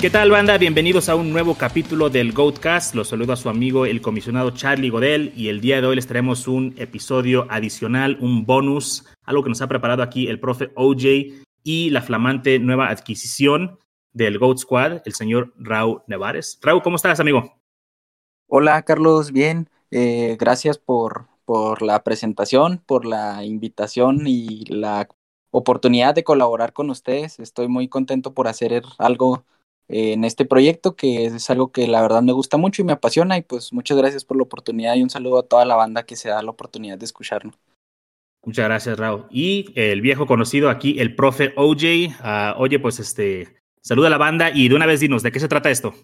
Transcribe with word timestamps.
¿Qué 0.00 0.10
tal, 0.10 0.30
banda? 0.30 0.56
Bienvenidos 0.58 1.08
a 1.08 1.16
un 1.16 1.32
nuevo 1.32 1.56
capítulo 1.56 2.08
del 2.08 2.32
Goatcast. 2.32 2.94
Los 2.94 3.08
saludo 3.08 3.32
a 3.32 3.36
su 3.36 3.48
amigo 3.48 3.84
el 3.84 4.00
comisionado 4.00 4.52
Charlie 4.52 4.90
Godel 4.90 5.32
y 5.34 5.48
el 5.48 5.60
día 5.60 5.80
de 5.80 5.88
hoy 5.88 5.96
les 5.96 6.06
traemos 6.06 6.46
un 6.46 6.72
episodio 6.78 7.48
adicional, 7.50 8.16
un 8.20 8.46
bonus, 8.46 9.04
algo 9.24 9.42
que 9.42 9.48
nos 9.48 9.60
ha 9.60 9.66
preparado 9.66 10.04
aquí 10.04 10.28
el 10.28 10.38
profe 10.38 10.70
OJ 10.76 11.42
y 11.64 11.90
la 11.90 12.00
flamante 12.02 12.60
nueva 12.60 12.90
adquisición 12.90 13.80
del 14.12 14.38
Goat 14.38 14.58
Squad, 14.58 15.02
el 15.04 15.14
señor 15.14 15.52
Raúl 15.58 16.02
Nevares. 16.06 16.60
Raúl, 16.62 16.80
¿cómo 16.82 16.94
estás, 16.94 17.18
amigo? 17.18 17.58
Hola, 18.46 18.80
Carlos, 18.82 19.32
bien. 19.32 19.68
Eh, 19.90 20.36
gracias 20.38 20.78
por, 20.78 21.26
por 21.44 21.82
la 21.82 22.04
presentación, 22.04 22.80
por 22.86 23.04
la 23.04 23.44
invitación 23.44 24.28
y 24.28 24.64
la 24.66 25.08
oportunidad 25.50 26.14
de 26.14 26.22
colaborar 26.22 26.72
con 26.72 26.88
ustedes. 26.88 27.40
Estoy 27.40 27.66
muy 27.66 27.88
contento 27.88 28.32
por 28.32 28.46
hacer 28.46 28.80
algo 28.98 29.44
en 29.88 30.24
este 30.24 30.44
proyecto, 30.44 30.94
que 30.96 31.24
es 31.26 31.50
algo 31.50 31.72
que 31.72 31.86
la 31.88 32.02
verdad 32.02 32.22
me 32.22 32.32
gusta 32.32 32.56
mucho 32.56 32.82
y 32.82 32.84
me 32.84 32.92
apasiona. 32.92 33.38
Y 33.38 33.42
pues 33.42 33.72
muchas 33.72 33.96
gracias 33.96 34.24
por 34.24 34.36
la 34.36 34.44
oportunidad 34.44 34.94
y 34.94 35.02
un 35.02 35.10
saludo 35.10 35.40
a 35.40 35.46
toda 35.46 35.64
la 35.64 35.76
banda 35.76 36.04
que 36.04 36.16
se 36.16 36.28
da 36.28 36.42
la 36.42 36.50
oportunidad 36.50 36.98
de 36.98 37.04
escucharnos. 37.04 37.58
Muchas 38.44 38.66
gracias, 38.66 38.98
Raúl. 38.98 39.26
Y 39.30 39.72
el 39.74 40.00
viejo 40.00 40.26
conocido 40.26 40.70
aquí, 40.70 40.98
el 41.00 41.14
profe 41.14 41.52
OJ. 41.56 42.14
Ah, 42.20 42.54
oye, 42.58 42.78
pues 42.78 43.00
este, 43.00 43.56
saluda 43.82 44.06
a 44.06 44.10
la 44.10 44.18
banda 44.18 44.50
y 44.54 44.68
de 44.68 44.74
una 44.74 44.86
vez 44.86 45.00
dinos, 45.00 45.22
¿de 45.22 45.32
qué 45.32 45.40
se 45.40 45.48
trata 45.48 45.70
esto? 45.70 45.94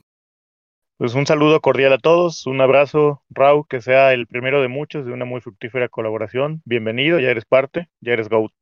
Pues 0.97 1.15
un 1.15 1.27
saludo 1.27 1.61
cordial 1.61 1.93
a 1.93 1.98
todos, 1.98 2.47
un 2.47 2.61
abrazo, 2.61 3.23
Raúl, 3.29 3.65
que 3.69 3.81
sea 3.81 4.13
el 4.13 4.29
primero 4.29 4.63
de 4.63 4.69
muchos 4.69 5.05
de 5.05 5.13
una 5.13 5.25
muy 5.25 5.41
fructífera 5.41 5.89
colaboración. 5.89 6.63
Bienvenido, 6.65 7.19
ya 7.19 7.31
eres 7.31 7.45
parte, 7.45 7.89
ya 8.01 8.13
eres 8.13 8.29
GOAT. 8.29 8.53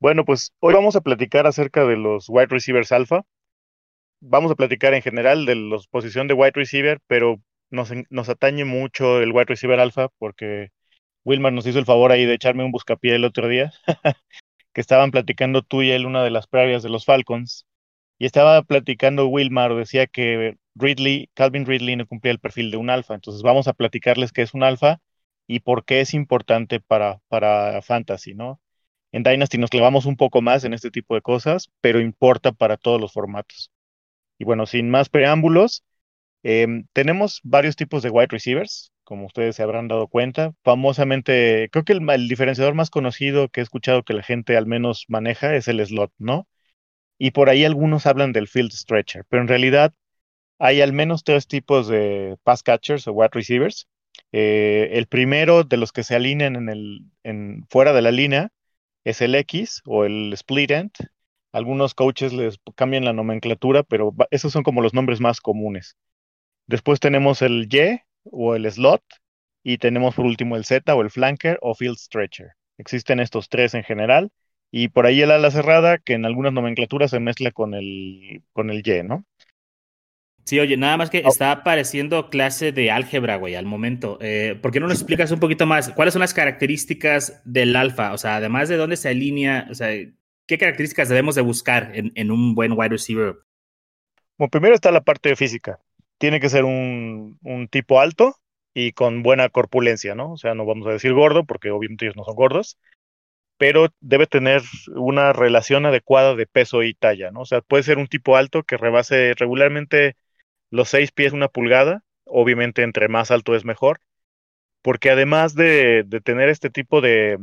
Bueno, 0.00 0.24
pues 0.24 0.52
hoy 0.58 0.74
vamos 0.74 0.96
a 0.96 1.00
platicar 1.00 1.46
acerca 1.46 1.84
de 1.84 1.96
los 1.96 2.28
wide 2.28 2.46
receivers 2.46 2.90
alpha, 2.90 3.24
vamos 4.22 4.52
a 4.52 4.54
platicar 4.54 4.94
en 4.94 5.02
general 5.02 5.46
de 5.46 5.56
la 5.56 5.78
posición 5.90 6.28
de 6.28 6.34
wide 6.34 6.52
receiver, 6.54 7.00
pero 7.06 7.42
nos, 7.70 7.90
atañe 8.28 8.64
mucho 8.64 9.20
el 9.20 9.32
wide 9.32 9.46
receiver 9.46 9.80
alfa 9.80 10.08
porque 10.18 10.70
Wilmar 11.24 11.52
nos 11.52 11.66
hizo 11.66 11.78
el 11.78 11.86
favor 11.86 12.12
ahí 12.12 12.24
de 12.26 12.34
echarme 12.34 12.64
un 12.64 12.72
buscapié 12.72 13.16
el 13.16 13.24
otro 13.24 13.48
día, 13.48 13.72
que 14.72 14.80
estaban 14.80 15.10
platicando 15.10 15.62
tú 15.62 15.82
y 15.82 15.90
él 15.90 16.06
una 16.06 16.22
de 16.24 16.30
las 16.30 16.46
prairies 16.46 16.82
de 16.82 16.90
los 16.90 17.04
Falcons, 17.04 17.66
y 18.18 18.26
estaba 18.26 18.62
platicando 18.62 19.26
Wilmar, 19.28 19.74
decía 19.74 20.06
que 20.06 20.56
Ridley, 20.76 21.30
Calvin 21.34 21.66
Ridley 21.66 21.96
no 21.96 22.06
cumplía 22.06 22.32
el 22.32 22.40
perfil 22.40 22.70
de 22.70 22.76
un 22.78 22.90
alfa, 22.90 23.14
entonces 23.14 23.42
vamos 23.42 23.68
a 23.68 23.74
platicarles 23.74 24.32
qué 24.32 24.42
es 24.42 24.54
un 24.54 24.62
alfa 24.62 25.00
y 25.46 25.60
por 25.60 25.84
qué 25.84 26.00
es 26.00 26.14
importante 26.14 26.80
para, 26.80 27.20
para 27.28 27.82
Fantasy, 27.82 28.34
¿no? 28.34 28.60
En 29.12 29.24
Dynasty 29.24 29.58
nos 29.58 29.70
clavamos 29.70 30.06
un 30.06 30.16
poco 30.16 30.40
más 30.42 30.64
en 30.64 30.74
este 30.74 30.90
tipo 30.90 31.14
de 31.14 31.22
cosas, 31.22 31.70
pero 31.80 32.00
importa 32.00 32.52
para 32.52 32.76
todos 32.78 33.00
los 33.00 33.12
formatos. 33.12 33.70
Y 34.38 34.44
bueno, 34.44 34.66
sin 34.66 34.90
más 34.90 35.08
preámbulos, 35.08 35.84
em, 36.42 36.86
tenemos 36.92 37.40
varios 37.44 37.76
tipos 37.76 38.02
de 38.02 38.10
wide 38.10 38.28
receivers, 38.30 38.92
como 39.04 39.26
ustedes 39.26 39.56
se 39.56 39.62
habrán 39.62 39.88
dado 39.88 40.08
cuenta. 40.08 40.54
Famosamente, 40.64 41.68
creo 41.70 41.84
que 41.84 41.92
el, 41.94 42.28
diferenciador 42.28 42.74
más 42.74 42.90
conocido 42.90 43.48
que 43.48 43.60
he 43.60 43.62
escuchado 43.62 44.02
que 44.04 44.14
la 44.14 44.22
gente 44.22 44.56
al 44.56 44.66
menos 44.66 45.04
maneja 45.08 45.54
es 45.54 45.68
el 45.68 45.84
slot, 45.84 46.12
¿no? 46.18 46.48
Y 47.18 47.32
por 47.32 47.50
ahí 47.50 47.64
algunos 47.64 48.06
hablan 48.06 48.32
del 48.32 48.48
field 48.48 48.72
stretcher, 48.72 49.24
pero 49.28 49.42
en 49.42 49.48
realidad 49.48 49.94
hay 50.58 50.80
al 50.80 50.92
menos 50.92 51.24
tres 51.24 51.46
tipos 51.48 51.88
de 51.88 52.36
pass 52.44 52.62
catchers 52.62 53.06
o 53.08 53.12
wide 53.12 53.30
receivers. 53.32 53.88
Eh, 54.32 54.90
el 54.92 55.06
primero 55.06 55.64
de 55.64 55.76
los 55.76 55.92
que 55.92 56.04
se 56.04 56.14
alinean 56.16 56.56
en 56.56 56.68
el, 56.68 57.64
fuera 57.68 57.92
de 57.92 58.02
la 58.02 58.12
línea 58.12 58.50
es 59.04 59.20
el 59.22 59.34
X 59.34 59.82
o 59.86 60.04
el 60.04 60.32
split 60.34 60.70
end, 60.70 60.92
algunos 61.52 61.94
coaches 61.94 62.32
les 62.32 62.58
cambian 62.74 63.04
la 63.04 63.12
nomenclatura, 63.12 63.82
pero 63.82 64.14
esos 64.30 64.52
son 64.52 64.62
como 64.62 64.82
los 64.82 64.94
nombres 64.94 65.20
más 65.20 65.40
comunes. 65.40 65.96
Después 66.66 67.00
tenemos 67.00 67.42
el 67.42 67.68
Y 67.70 68.00
o 68.24 68.54
el 68.54 68.70
slot 68.70 69.02
y 69.62 69.78
tenemos 69.78 70.14
por 70.14 70.24
último 70.24 70.56
el 70.56 70.64
Z 70.64 70.94
o 70.94 71.02
el 71.02 71.10
flanker 71.10 71.58
o 71.60 71.74
field 71.74 71.98
stretcher. 71.98 72.52
Existen 72.78 73.20
estos 73.20 73.48
tres 73.48 73.74
en 73.74 73.84
general 73.84 74.30
y 74.70 74.88
por 74.88 75.06
ahí 75.06 75.20
el 75.20 75.30
ala 75.30 75.50
cerrada 75.50 75.98
que 75.98 76.14
en 76.14 76.24
algunas 76.24 76.52
nomenclaturas 76.52 77.10
se 77.10 77.20
mezcla 77.20 77.50
con 77.50 77.74
el, 77.74 78.42
con 78.52 78.70
el 78.70 78.82
Y, 78.86 79.02
¿no? 79.02 79.24
Sí, 80.44 80.58
oye, 80.58 80.76
nada 80.76 80.96
más 80.96 81.10
que 81.10 81.22
oh. 81.24 81.28
está 81.28 81.52
apareciendo 81.52 82.28
clase 82.28 82.72
de 82.72 82.90
álgebra, 82.90 83.36
güey, 83.36 83.54
al 83.54 83.66
momento. 83.66 84.18
Eh, 84.20 84.58
¿Por 84.60 84.72
qué 84.72 84.80
no 84.80 84.88
nos 84.88 84.98
explicas 84.98 85.30
un 85.30 85.38
poquito 85.38 85.66
más? 85.66 85.90
¿Cuáles 85.90 86.14
son 86.14 86.20
las 86.20 86.34
características 86.34 87.42
del 87.44 87.76
alfa? 87.76 88.12
O 88.12 88.18
sea, 88.18 88.36
además 88.36 88.68
de 88.68 88.76
dónde 88.76 88.96
se 88.96 89.10
alinea, 89.10 89.68
o 89.70 89.74
sea, 89.74 89.90
¿qué 90.46 90.58
características 90.58 91.08
debemos 91.08 91.34
de 91.34 91.42
buscar 91.42 91.92
en, 91.94 92.30
un 92.30 92.54
buen 92.54 92.72
wide 92.72 92.90
receiver? 92.90 93.36
Bueno, 94.38 94.50
primero 94.50 94.74
está 94.74 94.90
la 94.90 95.02
parte 95.02 95.36
física. 95.36 95.80
Tiene 96.18 96.40
que 96.40 96.48
ser 96.48 96.64
un, 96.64 97.38
tipo 97.70 98.00
alto 98.00 98.36
y 98.74 98.92
con 98.92 99.22
buena 99.22 99.48
corpulencia, 99.48 100.14
¿no? 100.14 100.32
O 100.32 100.36
sea, 100.36 100.54
no 100.54 100.64
vamos 100.64 100.86
a 100.86 100.92
decir 100.92 101.12
gordo, 101.12 101.44
porque 101.44 101.70
obviamente 101.70 102.06
ellos 102.06 102.16
no 102.16 102.24
son 102.24 102.36
gordos, 102.36 102.78
pero 103.58 103.88
debe 104.00 104.26
tener 104.26 104.62
una 104.94 105.32
relación 105.32 105.86
adecuada 105.86 106.34
de 106.34 106.46
peso 106.46 106.82
y 106.82 106.94
talla, 106.94 107.30
¿no? 107.30 107.40
O 107.40 107.44
sea, 107.44 107.60
puede 107.60 107.82
ser 107.82 107.98
un 107.98 108.06
tipo 108.06 108.36
alto 108.36 108.62
que 108.62 108.76
rebase 108.76 109.34
regularmente 109.36 110.16
los 110.70 110.88
seis 110.88 111.12
pies 111.12 111.32
una 111.32 111.48
pulgada, 111.48 112.02
obviamente 112.24 112.82
entre 112.82 113.08
más 113.08 113.30
alto 113.30 113.54
es 113.54 113.64
mejor, 113.64 114.00
porque 114.82 115.10
además 115.10 115.54
de, 115.54 116.06
tener 116.24 116.48
este 116.48 116.70
tipo 116.70 117.00
de, 117.00 117.38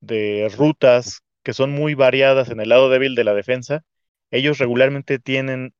de 0.00 0.50
rutas 0.56 1.22
que 1.42 1.52
son 1.52 1.70
muy 1.72 1.94
variadas 1.94 2.50
en 2.50 2.60
el 2.60 2.68
lado 2.70 2.90
débil 2.90 3.14
de 3.14 3.24
la 3.24 3.34
defensa, 3.34 3.84
ellos 4.30 4.58
regularmente 4.58 5.18
tienen 5.18 5.74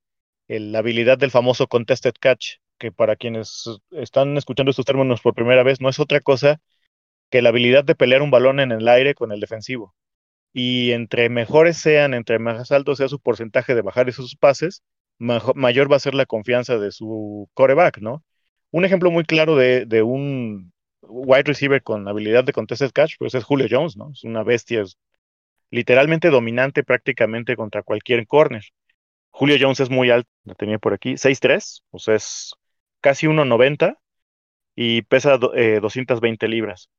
la 0.49 0.81
habilidad 0.81 1.19
del 1.19 1.31
famoso 1.31 1.67
contested 1.69 2.15
catch, 2.21 2.56
que 2.78 2.93
para 2.93 3.17
quienes 3.17 3.65
están 3.93 4.37
escuchando 4.37 4.71
estos 4.71 4.84
términos 4.84 5.21
por 5.21 5.34
primera 5.34 5.62
vez 5.62 5.81
no 5.81 5.89
es 5.89 6.00
otra 6.00 6.21
cosa 6.21 6.61
que 7.31 7.43
la 7.43 7.50
habilidad 7.50 7.84
de 7.84 7.95
pelear 7.95 8.23
un 8.23 8.31
balón 8.31 8.61
en 8.61 8.73
el 8.73 8.89
aire 8.89 9.15
con 9.15 9.33
el 9.33 9.41
defensivo. 9.41 9.95
Y 10.53 10.93
entre 10.93 11.28
mejores 11.31 11.79
sean, 11.79 12.15
entre 12.15 12.39
más 12.39 12.73
alto 12.73 12.94
sea 12.97 13.09
su 13.09 13.21
porcentaje 13.21 13.75
de 13.75 13.83
bajar 13.83 14.09
esos 14.09 14.37
pases, 14.37 14.83
mayor 15.19 15.91
va 15.91 15.97
a 15.97 16.00
ser 16.00 16.15
la 16.15 16.27
confianza 16.27 16.79
de 16.79 16.93
su 16.93 17.49
coreback, 17.55 17.99
¿no? 17.99 18.25
Un 18.71 18.84
ejemplo 18.84 19.11
muy 19.11 19.25
claro 19.25 19.56
de, 19.56 19.87
de 19.87 20.03
un 20.03 20.73
wide 21.03 21.44
receiver 21.44 21.83
con 21.83 22.09
habilidad 22.09 22.44
de 22.44 22.53
contested 22.53 22.91
catch, 22.93 23.15
pues 23.19 23.34
es 23.34 23.44
Julio 23.44 23.67
Jones, 23.71 23.97
¿no? 23.97 24.11
Es 24.12 24.25
una 24.25 24.43
bestia, 24.43 24.84
literalmente 25.72 26.31
dominante 26.31 26.84
prácticamente 26.84 27.56
contra 27.56 27.83
cualquier 27.83 28.27
corner. 28.27 28.62
Julio 29.31 29.56
Jones 29.59 29.81
es 29.81 29.91
muy 29.91 30.10
alto, 30.10 30.31
lo 30.44 30.55
tenía 30.55 30.78
por 30.78 30.93
aquí, 30.93 31.16
6'3, 31.16 31.83
o 31.91 31.99
sea, 31.99 32.15
es 32.15 32.55
casi 33.00 33.27
1'90 33.27 33.99
y 34.77 35.03
pesa 35.03 35.38
220 35.38 36.47
eh, 36.47 36.49
libras. 36.49 36.91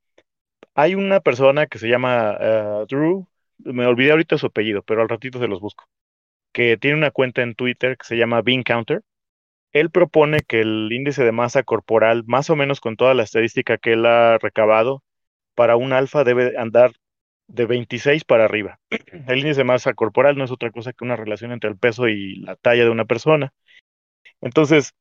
Hay 0.76 0.96
una 0.96 1.20
persona 1.22 1.68
que 1.68 1.78
se 1.80 1.88
llama 1.88 2.36
eh, 2.40 2.86
Drew, 2.90 3.28
me 3.60 3.86
olvidé 3.86 4.12
ahorita 4.12 4.38
su 4.40 4.48
apellido, 4.48 4.82
pero 4.82 5.04
al 5.04 5.10
ratito 5.10 5.40
se 5.40 5.48
los 5.48 5.62
busco, 5.62 5.86
que 6.52 6.78
tiene 6.78 6.98
una 6.98 7.12
cuenta 7.12 7.44
en 7.44 7.56
Twitter 7.56 7.98
que 7.98 8.06
se 8.06 8.18
llama 8.18 8.42
Bean 8.42 8.64
Counter. 8.64 9.04
Él 9.72 9.92
propone 9.92 10.42
que 10.42 10.62
el 10.62 10.90
índice 10.92 11.24
de 11.24 11.32
masa 11.32 11.64
corporal, 11.64 12.24
más 12.28 12.50
o 12.50 12.56
menos 12.56 12.82
con 12.82 12.96
toda 12.96 13.14
la 13.14 13.24
estadística 13.24 13.78
que 13.78 13.94
él 13.94 14.06
ha 14.06 14.40
recabado, 14.40 15.04
para 15.56 15.76
un 15.76 15.94
alfa 15.94 16.24
debe 16.24 16.58
andar 16.58 16.94
de 17.48 17.66
26 17.66 18.24
para 18.24 18.46
arriba. 18.46 18.80
El 19.28 19.40
índice 19.40 19.62
de 19.62 19.64
masa 19.66 19.94
corporal 19.94 20.38
no 20.38 20.44
es 20.44 20.52
otra 20.52 20.72
cosa 20.72 20.94
que 20.94 21.04
una 21.04 21.16
relación 21.16 21.52
entre 21.52 21.70
el 21.70 21.78
peso 21.78 22.08
y 22.08 22.36
la 22.38 22.56
talla 22.56 22.84
de 22.84 22.90
una 22.90 23.06
persona. 23.06 23.54
Entonces, 24.42 24.94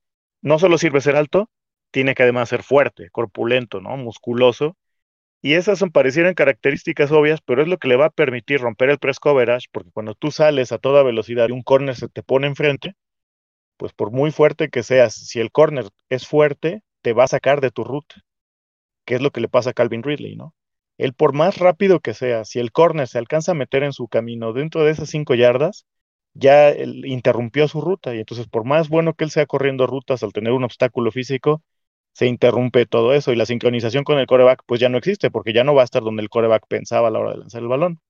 no 0.42 0.58
solo 0.58 0.78
sirve 0.78 1.00
ser 1.00 1.16
alto, 1.16 1.50
tiene 1.90 2.14
que 2.14 2.22
además 2.22 2.48
ser 2.48 2.62
fuerte, 2.62 3.10
corpulento, 3.10 3.80
¿no? 3.80 3.96
Musculoso. 3.96 4.76
Y 5.42 5.54
esas 5.54 5.78
son, 5.78 5.90
parecieran 5.90 6.34
características 6.34 7.12
obvias, 7.12 7.40
pero 7.44 7.62
es 7.62 7.68
lo 7.68 7.78
que 7.78 7.88
le 7.88 7.96
va 7.96 8.06
a 8.06 8.10
permitir 8.10 8.60
romper 8.60 8.90
el 8.90 8.98
press 8.98 9.18
coverage, 9.20 9.68
porque 9.72 9.90
cuando 9.92 10.14
tú 10.14 10.30
sales 10.30 10.72
a 10.72 10.78
toda 10.78 11.02
velocidad 11.02 11.48
y 11.48 11.52
un 11.52 11.62
corner 11.62 11.96
se 11.96 12.08
te 12.08 12.22
pone 12.22 12.46
enfrente, 12.46 12.94
pues 13.76 13.92
por 13.92 14.12
muy 14.12 14.30
fuerte 14.30 14.70
que 14.70 14.82
seas, 14.82 15.14
si 15.14 15.40
el 15.40 15.50
corner 15.50 15.86
es 16.08 16.26
fuerte, 16.26 16.82
te 17.02 17.12
va 17.12 17.24
a 17.24 17.28
sacar 17.28 17.60
de 17.60 17.70
tu 17.70 17.84
ruta, 17.84 18.16
que 19.04 19.16
es 19.16 19.22
lo 19.22 19.32
que 19.32 19.40
le 19.40 19.48
pasa 19.48 19.70
a 19.70 19.72
Calvin 19.72 20.04
Ridley, 20.04 20.36
¿no? 20.36 20.54
Él, 20.98 21.14
por 21.14 21.32
más 21.34 21.58
rápido 21.58 22.00
que 22.00 22.14
sea, 22.14 22.44
si 22.44 22.58
el 22.60 22.72
corner 22.72 23.08
se 23.08 23.18
alcanza 23.18 23.52
a 23.52 23.54
meter 23.54 23.82
en 23.82 23.92
su 23.92 24.08
camino 24.08 24.52
dentro 24.52 24.84
de 24.84 24.92
esas 24.92 25.10
cinco 25.10 25.34
yardas, 25.34 25.86
ya 26.34 26.72
interrumpió 26.74 27.68
su 27.68 27.80
ruta. 27.80 28.14
Y 28.14 28.18
entonces, 28.20 28.48
por 28.48 28.64
más 28.64 28.88
bueno 28.88 29.14
que 29.14 29.24
él 29.24 29.30
sea 29.30 29.46
corriendo 29.46 29.86
rutas 29.86 30.22
al 30.22 30.32
tener 30.32 30.52
un 30.52 30.64
obstáculo 30.64 31.10
físico, 31.12 31.62
se 32.12 32.26
interrumpe 32.26 32.86
todo 32.86 33.14
eso. 33.14 33.32
Y 33.32 33.36
la 33.36 33.46
sincronización 33.46 34.04
con 34.04 34.18
el 34.18 34.26
coreback, 34.26 34.62
pues 34.66 34.80
ya 34.80 34.88
no 34.88 34.98
existe, 34.98 35.30
porque 35.30 35.52
ya 35.52 35.64
no 35.64 35.74
va 35.74 35.82
a 35.82 35.84
estar 35.84 36.02
donde 36.02 36.22
el 36.22 36.28
coreback 36.30 36.66
pensaba 36.68 37.08
a 37.08 37.10
la 37.10 37.20
hora 37.20 37.32
de 37.32 37.38
lanzar 37.38 37.62
el 37.62 37.68
balón. 37.68 38.00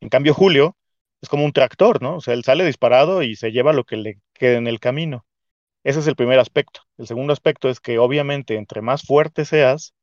En 0.00 0.08
cambio, 0.08 0.34
Julio 0.34 0.76
es 1.20 1.28
como 1.28 1.44
un 1.44 1.52
tractor, 1.52 2.02
¿no? 2.02 2.16
O 2.16 2.20
sea, 2.20 2.34
él 2.34 2.44
sale 2.44 2.64
disparado 2.64 3.22
y 3.22 3.36
se 3.36 3.52
lleva 3.52 3.72
lo 3.72 3.84
que 3.84 3.96
le 3.96 4.18
quede 4.34 4.56
en 4.56 4.66
el 4.66 4.80
camino. 4.80 5.24
Ese 5.84 6.00
es 6.00 6.06
el 6.08 6.16
primer 6.16 6.38
aspecto. 6.38 6.82
El 6.98 7.06
segundo 7.06 7.32
aspecto 7.32 7.68
es 7.68 7.80
que 7.80 7.98
obviamente 7.98 8.56
entre 8.56 8.82
más 8.82 9.02
fuerte 9.04 9.44
seas, 9.44 9.94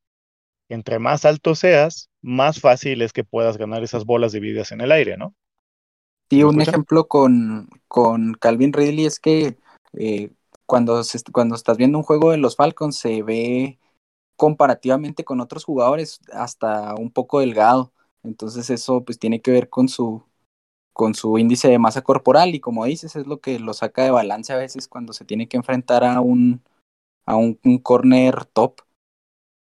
entre 0.70 0.98
más 0.98 1.24
alto 1.24 1.54
seas, 1.54 2.08
más 2.22 2.60
fácil 2.60 3.02
es 3.02 3.12
que 3.12 3.24
puedas 3.24 3.58
ganar 3.58 3.82
esas 3.82 4.04
bolas 4.04 4.32
divididas 4.32 4.72
en 4.72 4.80
el 4.80 4.92
aire, 4.92 5.16
¿no? 5.16 5.34
Sí, 6.30 6.42
un 6.44 6.60
ejemplo 6.60 7.08
con, 7.08 7.68
con 7.88 8.34
Calvin 8.34 8.72
Ridley 8.72 9.04
es 9.04 9.18
que 9.18 9.58
eh, 9.94 10.30
cuando, 10.64 11.02
cuando 11.32 11.56
estás 11.56 11.76
viendo 11.76 11.98
un 11.98 12.04
juego 12.04 12.30
de 12.30 12.36
los 12.36 12.54
Falcons 12.54 12.96
se 12.96 13.22
ve 13.22 13.80
comparativamente 14.36 15.24
con 15.24 15.40
otros 15.40 15.64
jugadores 15.64 16.20
hasta 16.32 16.94
un 16.94 17.10
poco 17.10 17.40
delgado. 17.40 17.92
Entonces 18.22 18.70
eso 18.70 19.04
pues 19.04 19.18
tiene 19.18 19.42
que 19.42 19.50
ver 19.50 19.68
con 19.68 19.88
su, 19.88 20.22
con 20.92 21.14
su 21.14 21.38
índice 21.38 21.68
de 21.68 21.78
masa 21.78 22.02
corporal 22.02 22.54
y 22.54 22.60
como 22.60 22.84
dices 22.84 23.16
es 23.16 23.26
lo 23.26 23.40
que 23.40 23.58
lo 23.58 23.74
saca 23.74 24.02
de 24.02 24.10
balance 24.10 24.52
a 24.52 24.56
veces 24.56 24.86
cuando 24.86 25.12
se 25.12 25.24
tiene 25.24 25.48
que 25.48 25.56
enfrentar 25.56 26.04
a 26.04 26.20
un, 26.20 26.62
a 27.26 27.36
un, 27.36 27.58
corner 27.82 28.44
top. 28.44 28.80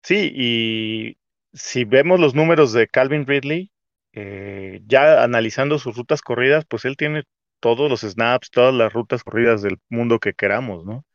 Sí, 0.04 0.32
y 0.36 1.18
si 1.54 1.86
vemos 1.86 2.20
los 2.20 2.36
números 2.36 2.74
de 2.74 2.88
Calvin 2.88 3.26
Ridley, 3.26 3.72
eh, 4.14 4.82
ya 4.86 5.24
analizando 5.24 5.80
sus 5.80 5.96
rutas 5.96 6.22
corridas, 6.22 6.66
pues 6.66 6.86
él 6.86 6.98
tiene 6.98 7.24
todos 7.60 7.90
los 7.90 8.02
snaps, 8.02 8.50
todas 8.52 8.74
las 8.74 8.92
rutas 8.92 9.24
corridas 9.24 9.62
del 9.62 9.78
mundo 9.90 10.20
que 10.20 10.34
queramos, 10.34 10.86
¿no? 10.86 11.06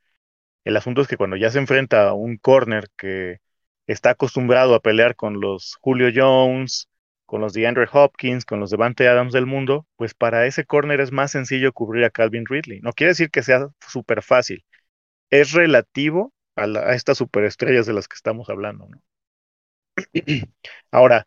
El 0.64 0.76
asunto 0.76 1.02
es 1.02 1.08
que 1.08 1.16
cuando 1.18 1.36
ya 1.36 1.50
se 1.50 1.58
enfrenta 1.58 2.08
a 2.08 2.14
un 2.14 2.38
corner 2.38 2.88
que 2.96 3.38
está 3.86 4.10
acostumbrado 4.10 4.74
a 4.74 4.80
pelear 4.80 5.16
con 5.16 5.40
los 5.40 5.76
Julio 5.80 6.10
Jones, 6.14 6.88
con 7.26 7.40
los 7.42 7.52
de 7.54 7.66
Andrew 7.66 7.86
Hopkins, 7.92 8.44
con 8.46 8.60
los 8.60 8.70
Devante 8.70 9.08
Adams 9.08 9.32
del 9.34 9.46
mundo, 9.46 9.86
pues 9.96 10.14
para 10.14 10.46
ese 10.46 10.64
corner 10.66 11.00
es 11.00 11.12
más 11.12 11.32
sencillo 11.32 11.72
cubrir 11.72 12.04
a 12.04 12.10
Calvin 12.10 12.46
Ridley. 12.46 12.80
No 12.80 12.92
quiere 12.92 13.10
decir 13.12 13.30
que 13.30 13.42
sea 13.42 13.68
súper 13.86 14.22
fácil, 14.22 14.64
es 15.30 15.52
relativo 15.52 16.32
a, 16.58 16.94
estas 16.94 17.18
superestrellas 17.18 17.86
de 17.86 17.92
las 17.92 18.08
que 18.08 18.14
estamos 18.14 18.48
hablando, 18.50 18.88
¿no? 18.88 19.02
Ahora, 20.90 21.26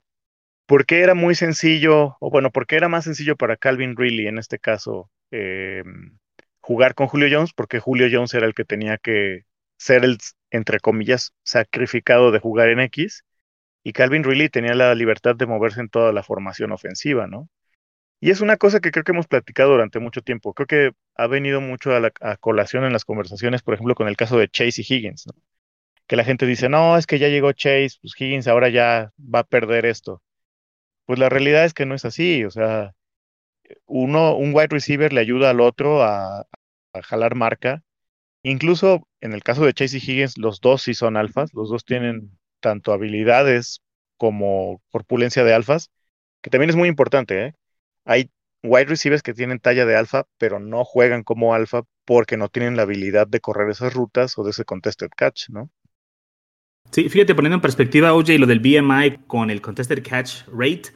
¿por 0.65 0.85
qué 0.85 1.01
era 1.01 1.15
muy 1.15 1.35
sencillo, 1.35 2.17
o 2.19 2.29
bueno, 2.29 2.51
por 2.51 2.67
qué 2.67 2.77
era 2.77 2.89
más 2.89 3.05
sencillo 3.05 3.35
para 3.35 3.57
Calvin 3.57 3.95
Ridley 3.97 4.27
en 4.27 4.37
este 4.37 4.59
caso 4.59 5.11
em, 5.31 6.17
jugar 6.61 6.95
con 6.95 7.07
Julio 7.07 7.27
Jones? 7.31 7.53
Porque 7.53 7.79
Julio 7.79 8.07
Jones 8.11 8.33
era 8.33 8.45
el 8.47 8.53
que 8.53 8.65
tenía 8.65 8.97
que 8.97 9.45
ser 9.77 10.05
el, 10.05 10.17
entre 10.51 10.79
comillas, 10.79 11.33
sacrificado 11.43 12.31
de 12.31 12.39
jugar 12.39 12.69
en 12.69 12.79
X, 12.81 13.25
y 13.83 13.93
Calvin 13.93 14.23
Ridley 14.23 14.49
tenía 14.49 14.75
la 14.75 14.93
libertad 14.95 15.35
de 15.35 15.47
moverse 15.47 15.81
en 15.81 15.89
toda 15.89 16.13
la 16.13 16.23
formación 16.23 16.71
ofensiva, 16.71 17.27
¿no? 17.27 17.49
Y 18.21 18.29
es 18.31 18.41
una 18.41 18.57
cosa 18.57 18.79
que 18.81 18.91
creo 18.91 19.03
que 19.03 19.13
hemos 19.13 19.27
platicado 19.27 19.71
durante 19.71 20.00
mucho 20.00 20.21
tiempo. 20.21 20.53
Creo 20.53 20.68
que 20.68 20.91
ha 21.15 21.27
venido 21.27 21.59
mucho 21.62 21.95
a, 21.95 22.00
la, 22.00 22.12
colación 22.39 22.85
en 22.85 22.94
las 22.94 23.06
conversaciones, 23.06 23.63
por 23.63 23.73
ejemplo, 23.73 23.95
con 23.95 24.07
el 24.07 24.18
caso 24.18 24.38
de 24.38 24.47
Chase 24.47 24.81
y 24.81 24.85
Higgins, 24.94 25.27
¿no? 25.27 25.33
Que 26.07 26.15
la 26.18 26.23
gente 26.25 26.45
dice, 26.45 26.69
no, 26.69 26.97
es 26.97 27.07
que 27.07 27.19
ya 27.19 27.29
llegó 27.29 27.51
Chase, 27.53 27.97
pues 28.01 28.13
Higgins 28.19 28.47
ahora 28.47 28.69
ya 28.69 29.12
va 29.19 29.39
a 29.39 29.44
perder 29.45 29.85
esto. 29.85 30.21
Pues 31.06 31.19
la 31.19 31.29
realidad 31.29 31.65
es 31.65 31.73
que 31.73 31.85
no 31.85 31.95
es 31.95 32.06
así. 32.06 32.45
O 32.45 32.51
sea, 32.51 32.94
uno, 33.88 34.35
un 34.35 34.53
wide 34.53 34.67
receiver 34.69 35.13
le 35.13 35.21
ayuda 35.21 35.51
al 35.51 35.62
otro 35.62 36.03
a, 36.03 36.41
a 36.94 37.01
jalar 37.03 37.35
marca. 37.35 37.83
Incluso 38.44 39.07
en 39.21 39.33
el 39.33 39.44
caso 39.44 39.65
de 39.65 39.74
Chase 39.74 39.97
y 39.97 40.00
Higgins, 40.00 40.38
los 40.38 40.62
dos 40.62 40.83
sí 40.83 40.94
son 40.94 41.17
alfas, 41.17 41.53
los 41.53 41.69
dos 41.69 41.85
tienen 41.85 42.38
tanto 42.59 42.94
habilidades 42.94 43.81
como 44.17 44.81
corpulencia 44.91 45.44
de 45.44 45.53
alfas, 45.53 45.89
que 46.41 46.50
también 46.50 46.69
es 46.69 46.75
muy 46.75 46.89
importante. 46.89 47.45
¿eh? 47.47 47.56
Hay 48.06 48.30
wide 48.63 48.86
receivers 48.86 49.24
que 49.24 49.33
tienen 49.33 49.59
talla 49.59 49.86
de 49.86 49.95
alfa, 49.95 50.25
pero 50.38 50.59
no 50.59 50.83
juegan 50.83 51.24
como 51.24 51.53
alfa 51.53 51.83
porque 52.06 52.38
no 52.38 52.50
tienen 52.50 52.75
la 52.75 52.83
habilidad 52.83 53.27
de 53.27 53.39
correr 53.39 53.69
esas 53.69 53.94
rutas 53.94 54.38
o 54.38 54.44
de 54.44 54.51
ese 54.51 54.65
contested 54.65 55.09
catch, 55.15 55.50
¿no? 55.50 55.69
Sí, 56.92 57.07
fíjate, 57.09 57.36
poniendo 57.36 57.56
en 57.56 57.62
perspectiva, 57.62 58.13
OJ, 58.13 58.38
lo 58.38 58.48
del 58.48 58.59
BMI 58.59 59.25
con 59.27 59.50
el 59.50 59.62
contested 59.62 60.03
catch 60.03 60.44
rate, 60.48 60.92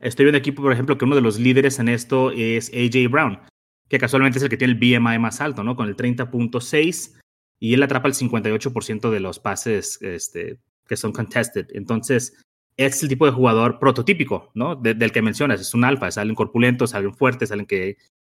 estoy 0.00 0.26
viendo 0.26 0.38
aquí, 0.38 0.52
por 0.52 0.72
ejemplo, 0.72 0.96
que 0.96 1.04
uno 1.04 1.16
de 1.16 1.22
los 1.22 1.38
líderes 1.38 1.78
en 1.78 1.88
esto 1.88 2.30
es 2.30 2.70
AJ 2.70 3.10
Brown, 3.10 3.40
que 3.88 3.98
casualmente 3.98 4.38
es 4.38 4.44
el 4.44 4.50
que 4.50 4.56
tiene 4.56 4.74
el 4.74 4.78
BMI 4.78 5.18
más 5.18 5.40
alto, 5.40 5.64
¿no? 5.64 5.74
Con 5.74 5.88
el 5.88 5.96
30.6 5.96 7.18
y 7.58 7.74
él 7.74 7.82
atrapa 7.82 8.08
el 8.08 8.14
58% 8.14 9.10
de 9.10 9.20
los 9.20 9.38
pases 9.38 10.00
este, 10.02 10.58
que 10.86 10.96
son 10.96 11.12
contested. 11.12 11.66
Entonces, 11.74 12.42
es 12.76 13.02
el 13.02 13.08
tipo 13.08 13.26
de 13.26 13.32
jugador 13.32 13.78
prototípico, 13.78 14.50
¿no? 14.54 14.76
del 14.76 15.12
que 15.12 15.22
mencionas, 15.22 15.60
es 15.60 15.74
un 15.74 15.84
alfa, 15.84 16.08
es 16.08 16.18
alguien 16.18 16.34
corpulento, 16.34 16.84
es 16.84 16.94
alguien 16.94 17.14
fuerte, 17.14 17.44
es 17.44 17.52
alguien 17.52 17.66
que 17.66 17.96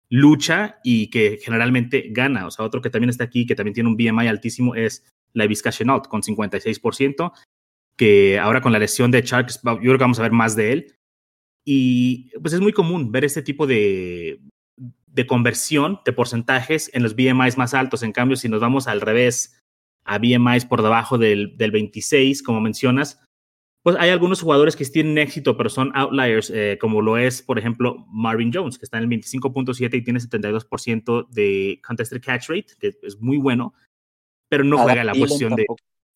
lucha 0.09 0.79
y 0.85 1.09
que 1.11 1.39
generalmente 1.43 2.09
gana. 2.11 2.47
O 2.47 2.51
sea, 2.51 2.65
otro 2.65 2.81
que 2.81 2.91
también 2.91 3.11
está 3.11 3.25
aquí, 3.25 3.47
que 3.47 3.55
también 3.55 3.75
tiene 3.75 3.89
un 3.89 3.97
BMI 3.97 4.29
altísimo, 4.29 4.75
es 4.75 5.05
la 5.33 5.47
Vizca 5.47 5.71
Chenault, 5.71 6.07
con 6.07 6.23
56%, 6.23 7.33
que 7.97 8.39
ahora 8.39 8.61
con 8.61 8.73
la 8.73 8.79
lesión 8.79 9.11
de 9.11 9.23
Sharks, 9.23 9.61
yo 9.63 9.77
creo 9.79 9.99
que 9.99 10.05
vamos 10.05 10.19
a 10.19 10.23
ver 10.23 10.33
más 10.33 10.57
de 10.57 10.73
él. 10.73 10.95
Y 11.65 12.31
pues 12.41 12.53
es 12.53 12.61
muy 12.61 12.73
común 12.73 13.11
ver 13.11 13.25
este 13.25 13.43
tipo 13.43 13.67
de, 13.67 14.41
de 15.07 15.27
conversión 15.27 16.01
de 16.05 16.13
porcentajes 16.13 16.91
en 16.93 17.03
los 17.03 17.17
BMIs 17.17 17.57
más 17.57 17.73
altos. 17.73 18.03
En 18.03 18.13
cambio, 18.13 18.37
si 18.37 18.49
nos 18.49 18.61
vamos 18.61 18.87
al 18.87 19.01
revés, 19.01 19.61
a 20.05 20.19
BMIs 20.19 20.67
por 20.67 20.83
debajo 20.83 21.17
del, 21.17 21.57
del 21.57 21.71
26, 21.71 22.43
como 22.43 22.61
mencionas, 22.61 23.24
pues 23.85 23.99
hay 24.01 24.09
algunos 24.09 24.41
jugadores 24.41 24.77
que 24.77 24.85
tienen 24.87 25.19
éxito, 25.19 25.59
pero 25.59 25.69
son 25.69 25.93
outliers, 25.95 26.49
eh, 26.49 26.79
como 26.81 27.03
lo 27.03 27.19
es, 27.19 27.43
por 27.43 27.59
ejemplo, 27.59 28.07
Marvin 28.09 28.51
Jones, 28.51 28.79
que 28.79 28.87
está 28.87 28.97
en 28.97 29.05
el 29.05 29.11
25.7 29.11 29.95
y 29.95 30.03
tiene 30.03 30.21
72% 30.21 31.29
de 31.29 31.83
contested 31.87 32.23
catch 32.23 32.49
rate, 32.49 32.69
que 32.81 32.95
es 33.03 33.21
muy 33.21 33.37
bueno, 33.37 33.75
pero 34.49 34.65
no 34.65 34.79
juega 34.79 35.05
la 35.05 35.13
posición 35.13 35.55
de 35.55 35.67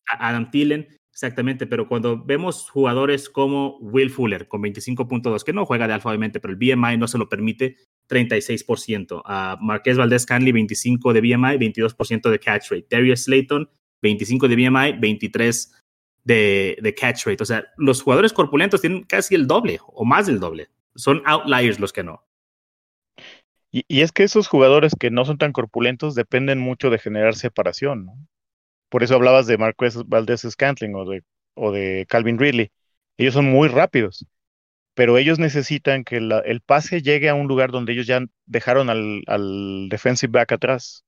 Adam 0.07 0.49
Thielen, 0.49 0.87
exactamente, 1.13 1.67
pero 1.67 1.87
cuando 1.87 2.25
vemos 2.25 2.67
jugadores 2.71 3.29
como 3.29 3.77
Will 3.77 4.09
Fuller 4.09 4.47
con 4.47 4.63
25.2, 4.63 5.43
que 5.43 5.53
no 5.53 5.67
juega 5.67 5.87
de 5.87 5.93
alfa 5.93 6.09
obviamente, 6.09 6.39
pero 6.39 6.55
el 6.55 6.57
BMI 6.57 6.97
no 6.97 7.07
se 7.07 7.19
lo 7.19 7.29
permite, 7.29 7.77
36%. 8.09 9.21
A 9.25 9.59
Marqués 9.61 9.95
Valdez 9.95 10.25
Canley, 10.25 10.53
25 10.53 11.13
de 11.13 11.21
BMI, 11.21 11.59
22% 11.59 12.31
de 12.31 12.39
catch 12.39 12.71
rate. 12.71 12.87
Darius 12.89 13.25
Slayton, 13.25 13.69
25 14.01 14.47
de 14.47 14.55
BMI, 14.55 14.93
23 14.99 15.78
de, 16.23 16.95
catch 16.97 17.25
rate. 17.25 17.43
O 17.43 17.45
sea, 17.45 17.65
los 17.77 18.01
jugadores 18.01 18.33
corpulentos 18.33 18.81
tienen 18.81 19.03
casi 19.03 19.35
el 19.35 19.47
doble 19.47 19.79
o 19.87 20.05
más 20.05 20.27
del 20.27 20.39
doble. 20.39 20.69
Son 20.95 21.21
outliers 21.25 21.79
los 21.79 21.93
que 21.93 22.03
no. 22.03 22.23
Y, 23.71 24.01
es 24.01 24.11
que 24.11 24.23
esos 24.23 24.47
jugadores 24.47 24.93
que 24.99 25.11
no 25.11 25.25
son 25.25 25.37
tan 25.37 25.51
corpulentos 25.53 26.15
dependen 26.15 26.59
mucho 26.59 26.89
de 26.89 26.97
generar 26.97 27.35
separación, 27.35 28.05
¿no? 28.05 28.13
Por 28.89 29.03
eso 29.03 29.15
hablabas 29.15 29.45
de 29.45 29.59
Marqués 29.59 30.03
Valdez 30.07 30.41
Scantling 30.41 30.95
o 30.95 31.05
de, 31.05 31.23
o 31.53 31.71
de 31.71 32.07
Calvin 32.09 32.39
Ridley. 32.39 32.71
Ellos 33.17 33.35
son 33.35 33.45
muy 33.45 33.67
rápidos, 33.67 34.25
pero 34.95 35.19
ellos 35.19 35.37
necesitan 35.37 36.03
que 36.03 36.17
el 36.17 36.61
pase 36.61 37.03
llegue 37.03 37.29
a 37.29 37.35
un 37.35 37.47
lugar 37.47 37.71
donde 37.71 37.93
ellos 37.93 38.07
ya 38.07 38.25
dejaron 38.47 38.89
al, 38.89 39.21
al 39.27 39.87
defensive 39.89 40.31
back 40.31 40.53
atrás, 40.53 41.05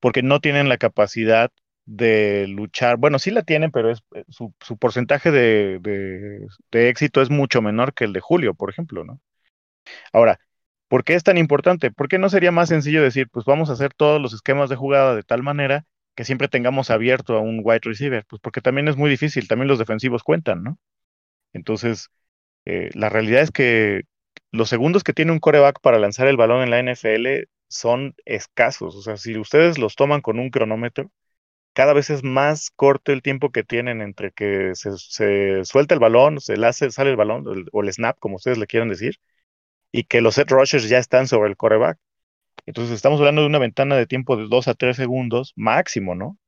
porque 0.00 0.22
no 0.22 0.40
tienen 0.40 0.70
la 0.70 0.78
capacidad 0.78 1.50
de 1.90 2.46
luchar. 2.48 2.98
Bueno, 2.98 3.18
sí 3.18 3.32
la 3.32 3.42
tienen, 3.42 3.72
pero 3.72 3.90
es, 3.90 4.02
eh, 4.14 4.24
su, 4.28 4.52
porcentaje 4.78 5.32
de, 5.32 5.80
de, 6.70 6.88
éxito 6.88 7.20
es 7.20 7.30
mucho 7.30 7.62
menor 7.62 7.94
que 7.94 8.04
el 8.04 8.12
de 8.12 8.20
Julio, 8.20 8.54
por 8.54 8.70
ejemplo, 8.70 9.04
¿no? 9.04 9.20
Ahora, 10.12 10.40
¿por 10.88 11.04
qué 11.04 11.14
es 11.14 11.24
tan 11.24 11.38
importante? 11.38 11.90
¿Por 11.90 12.08
qué 12.08 12.18
no 12.18 12.28
sería 12.28 12.52
más 12.52 12.68
sencillo 12.68 13.02
decir, 13.02 13.28
pues 13.30 13.44
vamos 13.44 13.70
a 13.70 13.74
hacer 13.74 13.92
todos 13.94 14.20
los 14.22 14.32
esquemas 14.32 14.70
de 14.70 14.76
jugada 14.76 15.16
de 15.16 15.24
tal 15.24 15.42
manera 15.42 15.84
que 16.14 16.24
siempre 16.24 16.48
tengamos 16.48 16.90
abierto 16.90 17.36
a 17.36 17.40
un 17.40 17.60
wide 17.64 17.80
receiver? 17.82 18.24
Pues 18.28 18.40
porque 18.40 18.60
también 18.60 18.88
es 18.88 18.96
muy 18.96 19.10
difícil, 19.10 19.48
también 19.48 19.68
los 19.68 19.78
defensivos 19.78 20.22
cuentan, 20.22 20.62
¿no? 20.62 20.78
Entonces, 21.52 22.10
eh, 22.66 22.90
la 22.94 23.08
realidad 23.08 23.42
es 23.42 23.50
que 23.50 24.02
los 24.52 24.68
segundos 24.68 25.04
que 25.04 25.12
tiene 25.14 25.32
un 25.32 25.40
coreback 25.40 25.80
para 25.80 25.98
lanzar 25.98 26.28
el 26.28 26.36
balón 26.36 26.62
en 26.62 26.70
la 26.70 26.78
NFL 26.80 27.48
son 27.68 28.14
escasos. 28.26 28.96
O 28.96 29.02
sea, 29.02 29.16
si 29.16 29.38
ustedes 29.38 29.78
los 29.78 29.96
toman 29.96 30.20
con 30.22 30.38
un 30.38 30.50
cronómetro, 30.50 31.10
cada 31.80 31.94
vez 31.94 32.10
es 32.10 32.22
más 32.22 32.70
corto 32.76 33.10
el 33.10 33.22
tiempo 33.22 33.52
que 33.52 33.64
tienen 33.64 34.02
entre 34.02 34.32
que 34.32 34.72
se, 34.74 35.64
suelta 35.64 35.94
el 35.94 36.00
balón, 36.00 36.38
se 36.38 36.54
hace, 36.66 36.90
sale 36.90 37.08
el 37.08 37.16
balón, 37.16 37.46
o 37.72 37.82
el 37.82 37.90
snap, 37.90 38.18
como 38.18 38.36
ustedes 38.36 38.58
le 38.58 38.66
quieran 38.66 38.90
decir, 38.90 39.16
y 39.92 40.04
que 40.04 40.20
los 40.20 40.34
set 40.34 40.50
rushers 40.50 40.90
ya 40.90 40.98
están 40.98 41.26
sobre 41.26 41.48
el 41.48 41.56
coreback. 41.56 41.98
Entonces 42.66 42.94
estamos 42.94 43.20
hablando 43.20 43.42
de 43.42 43.48
una 43.48 43.58
ventana 43.58 43.96
de 43.96 44.06
tiempo 44.06 44.36
de 44.36 44.46
2 44.48 44.68
a 44.68 44.74
3 44.74 44.94
segundos 44.96 45.54
máximo, 45.56 46.14
¿no? 46.14 46.38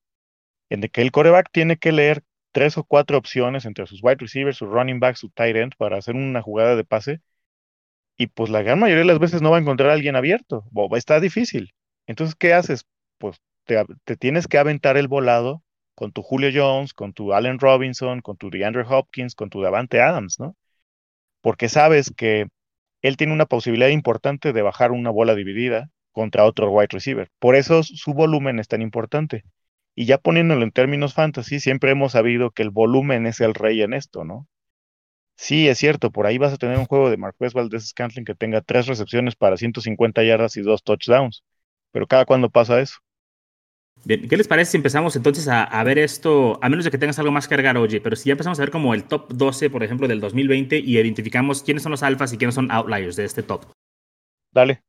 En 0.70 0.82
de 0.82 0.90
que 0.90 1.02
el 1.02 1.12
coreback 1.12 1.50
tiene 1.52 1.78
que 1.78 1.92
leer 1.92 2.24
tres 2.52 2.76
o 2.78 2.84
cuatro 2.84 3.18
opciones 3.18 3.64
entre 3.64 3.86
sus 3.86 4.02
wide 4.02 4.18
receivers, 4.20 4.58
su 4.58 4.66
running 4.66 5.00
back, 5.00 5.16
su 5.16 5.30
tight 5.30 5.56
end 5.56 5.74
para 5.78 5.98
hacer 5.98 6.14
una 6.14 6.42
jugada 6.42 6.76
de 6.76 6.84
pase. 6.84 7.22
Y 8.18 8.28
pues 8.28 8.50
la 8.50 8.62
gran 8.62 8.78
mayoría 8.80 9.00
de 9.02 9.06
las 9.08 9.18
veces 9.18 9.42
no 9.42 9.50
va 9.50 9.58
a 9.58 9.60
encontrar 9.60 9.90
a 9.90 9.94
alguien 9.94 10.16
abierto. 10.16 10.64
Está 10.96 11.20
difícil. 11.20 11.74
Entonces, 12.06 12.34
¿qué 12.36 12.54
haces? 12.54 12.86
Pues 13.18 13.40
te, 13.64 14.16
tienes 14.16 14.46
que 14.48 14.58
aventar 14.58 14.96
el 14.96 15.08
volado 15.08 15.62
con 15.94 16.12
tu 16.12 16.22
Julio 16.22 16.50
Jones, 16.52 16.94
con 16.94 17.12
tu 17.12 17.32
Allen 17.32 17.58
Robinson, 17.58 18.20
con 18.20 18.36
tu 18.36 18.50
DeAndre 18.50 18.84
Hopkins, 18.88 19.34
con 19.34 19.50
tu 19.50 19.60
Davante 19.60 20.00
Adams, 20.00 20.40
¿no? 20.40 20.56
Porque 21.40 21.68
sabes 21.68 22.12
que 22.16 22.46
él 23.02 23.16
tiene 23.16 23.32
una 23.32 23.46
posibilidad 23.46 23.88
importante 23.88 24.52
de 24.52 24.62
bajar 24.62 24.92
una 24.92 25.10
bola 25.10 25.34
dividida 25.34 25.90
contra 26.12 26.44
otro 26.44 26.70
wide 26.70 26.88
receiver. 26.90 27.28
Por 27.38 27.56
eso 27.56 27.82
su 27.82 28.14
volumen 28.14 28.58
es 28.58 28.68
tan 28.68 28.82
importante. 28.82 29.44
Y 29.94 30.06
ya 30.06 30.18
poniéndolo 30.18 30.62
en 30.62 30.72
términos 30.72 31.14
fantasy, 31.14 31.60
siempre 31.60 31.90
hemos 31.90 32.12
sabido 32.12 32.50
que 32.50 32.62
el 32.62 32.70
volumen 32.70 33.26
es 33.26 33.40
el 33.40 33.54
rey 33.54 33.82
en 33.82 33.92
esto, 33.92 34.24
¿no? 34.24 34.48
Sí, 35.36 35.68
es 35.68 35.78
cierto, 35.78 36.10
por 36.12 36.26
ahí 36.26 36.38
vas 36.38 36.52
a 36.52 36.56
tener 36.56 36.78
un 36.78 36.86
juego 36.86 37.10
de 37.10 37.16
Marqués 37.16 37.52
Valdez 37.52 37.88
Scantling 37.88 38.24
que 38.24 38.34
tenga 38.34 38.60
tres 38.60 38.86
recepciones 38.86 39.34
para 39.36 39.56
150 39.56 40.22
yardas 40.22 40.56
y 40.56 40.62
dos 40.62 40.82
touchdowns. 40.84 41.44
Pero 41.90 42.06
cada 42.06 42.24
cuándo 42.26 42.50
pasa 42.50 42.80
eso. 42.80 42.98
Bien, 44.04 44.28
¿qué 44.28 44.36
les 44.36 44.48
parece 44.48 44.72
si 44.72 44.76
empezamos 44.76 45.14
entonces 45.14 45.46
a, 45.48 45.84
ver 45.84 45.98
esto, 45.98 46.58
a 46.60 46.68
menos 46.68 46.84
de 46.84 46.90
que 46.90 46.98
tengas 46.98 47.18
algo 47.20 47.30
más 47.30 47.46
que 47.46 47.54
cargar, 47.54 47.76
oye, 47.76 48.00
pero 48.00 48.16
si 48.16 48.28
ya 48.28 48.32
empezamos 48.32 48.58
a 48.58 48.62
ver 48.62 48.72
como 48.72 48.94
el 48.94 49.04
top 49.04 49.32
12, 49.32 49.70
por 49.70 49.84
ejemplo, 49.84 50.08
del 50.08 50.20
2020 50.20 50.78
y 50.78 50.98
identificamos 50.98 51.62
quiénes 51.62 51.84
son 51.84 51.92
los 51.92 52.02
alfas 52.02 52.32
y 52.32 52.36
quiénes 52.36 52.56
son 52.56 52.70
outliers 52.72 53.14
de 53.14 53.24
este 53.24 53.44
top? 53.44 53.66
Dale. 54.52 54.82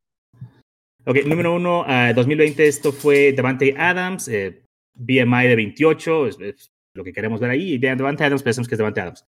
Ok, 1.05 1.17
número 1.25 1.53
uno, 1.53 1.85
2020 2.15 2.65
esto 2.65 2.91
fue 2.91 3.33
Devante 3.33 3.75
Adams, 3.77 4.27
eh, 4.29 4.63
BMI 4.95 5.47
de 5.47 5.55
28, 5.57 6.27
es, 6.27 6.71
lo 6.95 7.03
que 7.03 7.13
queremos 7.13 7.39
ver 7.39 7.51
ahí, 7.51 7.73
y 7.73 7.77
Devante 7.77 8.23
Adams 8.23 8.41
pensamos 8.41 8.67
que 8.67 8.75
es 8.75 8.79
Devante 8.79 9.01
Adams. 9.01 9.25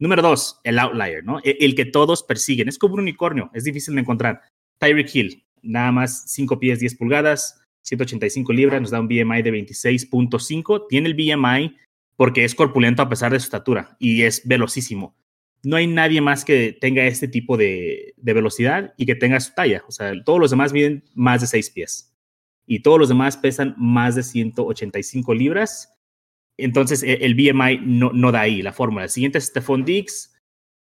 Número 0.00 0.22
dos, 0.22 0.60
el 0.64 0.78
outlier, 0.78 1.24
¿no? 1.24 1.38
El, 1.44 1.56
el, 1.60 1.74
que 1.76 1.84
todos 1.84 2.24
persiguen, 2.24 2.68
es 2.68 2.78
como 2.78 2.94
un 2.94 3.00
unicornio, 3.00 3.50
es 3.52 3.64
difícil 3.64 3.94
de 3.94 4.00
encontrar. 4.00 4.42
Tyreek 4.80 5.14
Hill, 5.14 5.44
nada 5.62 5.92
más 5.92 6.24
5 6.28 6.58
pies 6.58 6.80
10 6.80 6.96
pulgadas, 6.96 7.60
185 7.88 8.52
libras, 8.52 8.80
nos 8.80 8.90
da 8.90 9.00
un 9.00 9.08
BMI 9.08 9.42
de 9.42 9.52
26.5. 9.52 10.86
Tiene 10.88 11.08
el 11.08 11.14
BMI 11.14 11.76
porque 12.16 12.44
es 12.44 12.54
corpulento 12.54 13.02
a 13.02 13.08
pesar 13.08 13.32
de 13.32 13.40
su 13.40 13.44
estatura 13.44 13.96
y 13.98 14.22
es 14.22 14.46
velocísimo. 14.46 15.16
No 15.62 15.76
hay 15.76 15.86
nadie 15.86 16.20
más 16.20 16.44
que 16.44 16.76
tenga 16.80 17.04
este 17.04 17.28
tipo 17.28 17.56
de, 17.56 18.14
velocidad 18.16 18.94
y 18.96 19.06
que 19.06 19.14
tenga 19.14 19.40
su 19.40 19.54
talla. 19.54 19.84
O 19.88 19.92
sea, 19.92 20.12
todos 20.24 20.40
los 20.40 20.50
demás 20.50 20.72
miden 20.72 21.04
más 21.14 21.40
de 21.40 21.46
6 21.46 21.70
pies 21.70 22.14
y 22.66 22.80
todos 22.80 22.98
los 22.98 23.08
demás 23.08 23.36
pesan 23.36 23.74
más 23.78 24.14
de 24.14 24.22
185 24.22 25.34
libras. 25.34 25.94
Entonces, 26.56 27.02
e, 27.02 27.14
el 27.24 27.34
BMI 27.34 27.80
no, 27.82 28.12
no 28.12 28.30
da 28.30 28.42
ahí 28.42 28.62
la 28.62 28.72
fórmula. 28.72 29.04
El 29.04 29.10
siguiente 29.10 29.38
es 29.38 29.46
Stephon 29.46 29.84
Diggs, 29.84 30.34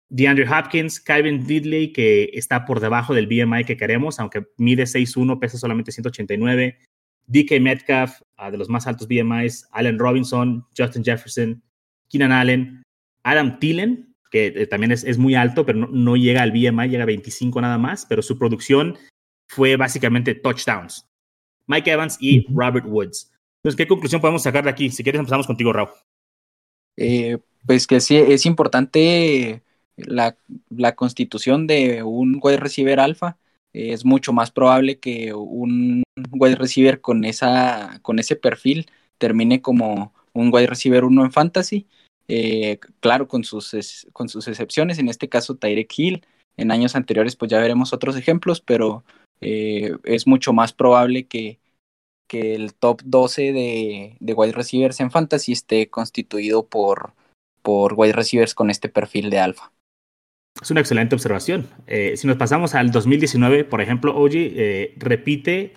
DeAndre 0.08 0.48
Hopkins, 0.48 1.00
Kevin 1.00 1.46
Diddley, 1.46 1.92
que 1.92 2.30
está 2.32 2.64
por 2.64 2.80
debajo 2.80 3.14
del 3.14 3.26
BMI 3.26 3.64
que 3.64 3.76
queremos, 3.76 4.20
aunque 4.20 4.46
mide 4.56 4.84
6'1, 4.84 5.38
pesa 5.38 5.58
solamente 5.58 5.92
189. 5.92 6.78
DK 7.26 7.61
Metcalf, 7.61 8.23
ah, 8.37 8.50
de 8.50 8.59
los 8.59 8.68
más 8.68 8.87
altos 8.87 9.09
BMIs, 9.09 9.68
Allen 9.73 9.99
Robinson, 9.99 10.64
Justin 10.76 11.04
Jefferson, 11.04 11.62
Keenan 12.09 12.33
Allen, 12.33 12.83
Adam 13.23 13.59
Thielen, 13.59 14.14
que 14.30 14.47
eh, 14.47 14.66
también 14.66 14.92
es, 14.92 15.18
muy 15.18 15.35
alto, 15.35 15.64
pero 15.66 15.87
no, 15.87 16.16
llega 16.16 16.42
al 16.42 16.52
BMI, 16.52 16.88
llega 16.88 17.02
a 17.02 17.06
25 17.06 17.61
nada 17.61 17.78
más, 17.78 18.06
pero 18.06 18.23
su 18.23 18.38
producción 18.38 18.97
fue 19.49 19.76
básicamente 19.76 20.35
touchdowns. 20.35 21.06
Mike 21.66 21.90
Evans 21.90 22.16
y 22.21 22.47
Robert 22.52 22.87
Woods. 22.87 23.33
Entonces, 23.62 23.76
¿qué 23.76 23.88
conclusión 23.88 24.21
podemos 24.21 24.42
sacar 24.42 24.64
de 24.64 24.71
aquí? 24.71 24.90
Si 24.90 25.02
quieres, 25.02 25.18
empezamos 25.18 25.47
contigo, 25.47 25.73
Raúl. 25.73 25.90
Eh, 26.97 27.38
pues 27.66 27.87
que 27.87 28.00
sí, 28.00 28.16
es 28.16 28.47
importante 28.47 29.62
la, 29.97 30.37
la 30.71 30.95
constitución 30.95 31.66
de 31.66 32.02
un 32.02 32.38
wide 32.40 32.59
receiver 32.59 33.00
alfa 33.00 33.37
es 33.76 34.04
mucho 34.04 34.33
más 34.33 34.50
probable 34.50 34.99
que 34.99 35.35
un 35.35 36.02
wide 36.33 36.56
receiver 36.56 37.00
con, 37.00 37.25
esa, 37.25 37.99
con 38.02 38.18
ese 38.18 38.35
perfil 38.35 38.87
termine 39.18 39.61
como 39.61 40.14
un 40.33 40.52
wide 40.52 40.66
receiver 40.66 41.04
uno 41.04 41.25
en 41.25 41.33
fantasy. 41.33 41.87
Eh, 42.28 42.78
claro, 43.00 43.28
con 43.28 43.45
sus, 43.45 44.06
con 44.12 44.28
sus 44.28 44.49
excepciones, 44.49 44.99
en 44.99 45.09
este 45.09 45.28
caso 45.28 45.56
Tyreek 45.56 45.92
Hill. 45.97 46.26
En 46.56 46.71
años 46.71 46.97
anteriores, 46.97 47.37
pues 47.37 47.50
ya 47.50 47.61
veremos 47.61 47.92
otros 47.92 48.16
ejemplos, 48.16 48.62
pero 48.62 49.04
eh, 49.42 49.92
es 50.04 50.26
mucho 50.26 50.54
más 50.54 50.73
probable 50.73 51.26
que, 51.26 51.59
que 52.28 52.54
el 52.54 52.75
top 52.75 53.02
12 53.04 53.52
de, 53.52 54.16
de, 54.21 54.33
wide 54.33 54.52
receivers 54.52 55.00
en 55.00 55.11
fantasy 55.11 55.52
esté 55.52 55.90
constituido 55.90 56.66
por, 56.66 57.12
por 57.61 57.92
wide 57.95 58.14
receivers 58.14 58.54
con 58.54 58.71
este 58.71 58.88
perfil 58.88 59.28
de 59.28 59.38
alfa. 59.38 59.71
Es 60.60 60.70
una 60.70 60.80
excelente 60.80 61.14
observación. 61.14 61.68
Eh, 61.86 62.16
si 62.16 62.26
nos 62.26 62.36
pasamos 62.36 62.75
al 62.75 62.90
2019, 62.90 63.64
por 63.64 63.80
ejemplo, 63.80 64.16
Oji 64.16 64.52
eh, 64.56 64.94
repite 64.96 65.75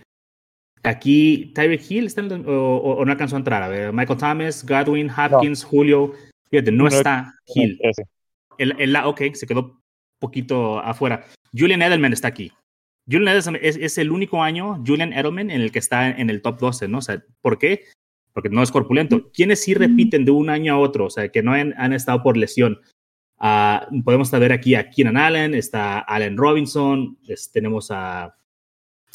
aquí 0.84 1.52
Tyreek 1.54 1.90
Hill 1.90 2.06
está 2.06 2.22
o, 2.24 3.04
no 3.06 3.12
alcanzó 3.12 3.36
a 3.36 3.40
entrar. 3.40 3.64
A 3.64 3.68
ver, 3.68 3.94
Michael 3.94 4.20
Thomas, 4.20 4.66
Godwin, 4.66 5.10
Hopkins, 5.10 5.64
Julio. 5.64 6.14
Fíjate, 6.50 6.72
no, 6.72 6.88
está 6.88 7.34
Hill. 7.54 7.80
El, 8.58 8.76
el, 8.80 8.96
ok, 8.96 9.22
se 9.34 9.46
quedó 9.46 9.80
poquito 10.20 10.80
afuera. 10.80 11.26
Julian 11.56 11.82
Edelman 11.82 12.14
está 12.14 12.28
aquí. 12.28 12.52
Julian 13.06 13.36
Edelman 13.36 13.60
es, 13.62 13.98
el 13.98 14.12
único 14.12 14.44
año, 14.44 14.82
Julian 14.86 15.14
Edelman, 15.14 15.52
en 15.52 15.62
el 15.62 15.72
que 15.72 15.80
está 15.80 16.10
en 16.10 16.30
el 16.30 16.42
top 16.42 16.60
12, 16.60 16.88
¿no? 16.88 17.00
O 17.00 17.02
sea, 17.02 17.24
¿por 17.42 17.58
qué? 17.58 17.86
Porque 18.34 18.50
no 18.50 18.62
es 18.62 18.72
corpulento. 18.72 19.30
¿Quiénes 19.34 19.62
sí 19.64 19.74
repiten 19.74 20.26
de 20.26 20.32
un 20.32 20.50
año 20.50 20.74
a 20.74 20.78
otro? 20.78 21.06
O 21.06 21.10
sea, 21.10 21.30
que 21.30 21.42
no 21.42 21.54
han 21.54 21.94
estado 21.94 22.22
por 22.22 22.38
lesión. 22.38 22.80
Uh, 23.40 24.04
podemos 24.04 24.30
ver 24.32 24.52
aquí 24.52 24.76
a 24.76 24.90
Keenan 24.90 25.18
Allen, 25.18 25.54
está 25.54 26.00
Allen 26.00 26.36
Robinson, 26.36 27.18
tenemos 27.54 27.90
a 27.90 28.36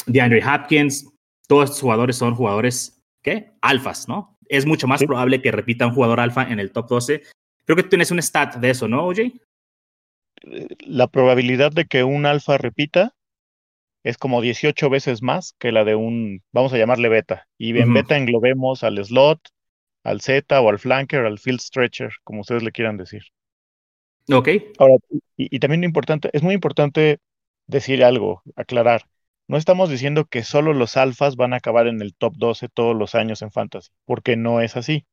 DeAndre 0.07 0.43
Hopkins. 0.45 1.11
Todos 1.47 1.64
estos 1.64 1.83
jugadores 1.83 2.16
son 2.16 2.35
jugadores, 2.35 3.02
¿qué? 3.23 3.52
Alfas, 3.61 4.09
¿no? 4.09 4.38
Es 4.49 4.64
mucho 4.64 4.87
más 4.87 5.02
probable 5.04 5.43
que 5.43 5.52
repita 5.52 5.87
un 5.87 5.95
jugador 5.95 6.21
alfa 6.21 6.45
en 6.45 6.59
el 6.59 6.73
top 6.73 6.88
12. 6.88 7.23
Creo 7.64 7.76
que 7.76 7.83
tienes 7.83 8.11
un 8.11 8.19
stat 8.23 8.57
de 8.57 8.71
eso, 8.71 8.88
¿no, 8.88 9.07
OJ? 9.07 9.33
La 10.81 11.07
probabilidad 11.09 11.73
de 11.73 11.87
que 11.87 12.04
un 12.04 12.26
alfa 12.26 12.59
repita 12.59 13.14
es 14.02 14.19
como 14.19 14.43
18 14.43 14.90
veces 14.90 15.23
más 15.23 15.54
que 15.59 15.73
la 15.73 15.85
de 15.85 15.95
un, 15.95 16.43
vamos 16.52 16.73
a 16.73 16.78
llamarle 16.78 17.09
beta. 17.09 17.47
Y 17.59 17.76
en 17.78 17.93
beta 17.95 18.16
englobemos 18.16 18.85
al 18.85 19.02
slot, 19.02 19.40
al 20.02 20.21
Z 20.21 20.61
o 20.61 20.69
al 20.69 20.78
flanker, 20.78 21.25
al 21.25 21.38
field 21.38 21.61
stretcher, 21.61 22.12
como 22.23 22.43
ustedes 22.43 22.62
le 22.62 22.73
quieran 22.73 22.99
decir. 22.99 23.23
Ok. 24.33 24.49
Ahora, 24.78 24.95
y, 25.37 25.59
también 25.59 25.85
importante, 25.85 26.31
es 26.33 26.43
muy 26.43 26.54
importante 26.54 27.19
decir 27.66 28.04
algo, 28.04 28.43
aclarar. 28.57 29.02
No 29.49 29.59
estamos 29.59 29.90
diciendo 29.90 30.25
que 30.25 30.43
solo 30.43 30.73
los 30.73 30.97
alfas 30.97 31.37
van 31.37 31.52
a 31.52 31.57
acabar 31.57 31.87
en 31.87 32.00
el 32.00 32.14
top 32.14 32.35
12 32.37 32.69
todos 32.69 32.97
los 32.97 33.14
años 33.14 33.43
en 33.43 33.50
fantasy, 33.50 33.90
porque 34.07 34.37
no 34.37 34.61
es 34.61 34.76
así. 34.76 35.07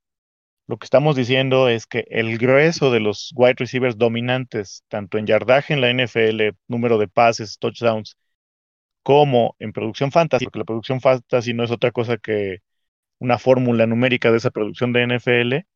Lo 0.68 0.78
que 0.78 0.86
estamos 0.86 1.18
diciendo 1.18 1.68
es 1.68 1.86
que 1.86 2.06
el 2.10 2.38
grueso 2.38 2.92
de 2.92 3.02
los 3.02 3.34
wide 3.36 3.56
receivers 3.58 3.98
dominantes, 3.98 4.86
tanto 4.88 5.18
en 5.18 5.28
yardaje 5.28 5.74
en 5.74 5.82
la 5.82 5.90
NFL, 5.90 6.56
número 6.68 6.98
de 6.98 7.10
pases, 7.10 7.58
touchdowns, 7.60 8.16
como 9.04 9.56
en 9.60 9.74
producción 9.74 10.12
fantasy, 10.12 10.46
porque 10.46 10.60
la 10.60 10.66
producción 10.66 11.02
fantasy 11.02 11.54
no 11.54 11.64
es 11.64 11.72
otra 11.72 11.92
cosa 11.92 12.18
que 12.18 12.60
una 13.20 13.38
fórmula 13.38 13.86
numérica 13.86 14.32
de 14.32 14.38
esa 14.38 14.52
producción 14.52 14.94
de 14.94 15.04
NFL, 15.04 15.68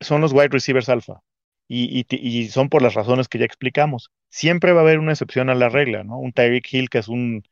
son 0.00 0.20
los 0.20 0.32
wide 0.32 0.48
receivers 0.48 0.88
alfa 0.88 1.22
y, 1.68 2.48
son 2.48 2.68
por 2.68 2.82
las 2.82 2.94
razones 2.94 3.28
que 3.28 3.38
ya 3.38 3.44
explicamos. 3.44 4.10
Siempre 4.28 4.72
va 4.72 4.80
a 4.80 4.82
haber 4.82 4.98
una 4.98 5.12
excepción 5.12 5.48
a 5.50 5.54
la 5.54 5.68
regla, 5.68 6.04
¿no? 6.04 6.18
Un 6.18 6.32
Tyreek 6.32 6.72
Hill 6.72 6.90
que 6.90 6.98
es 6.98 7.08
un, 7.08 7.44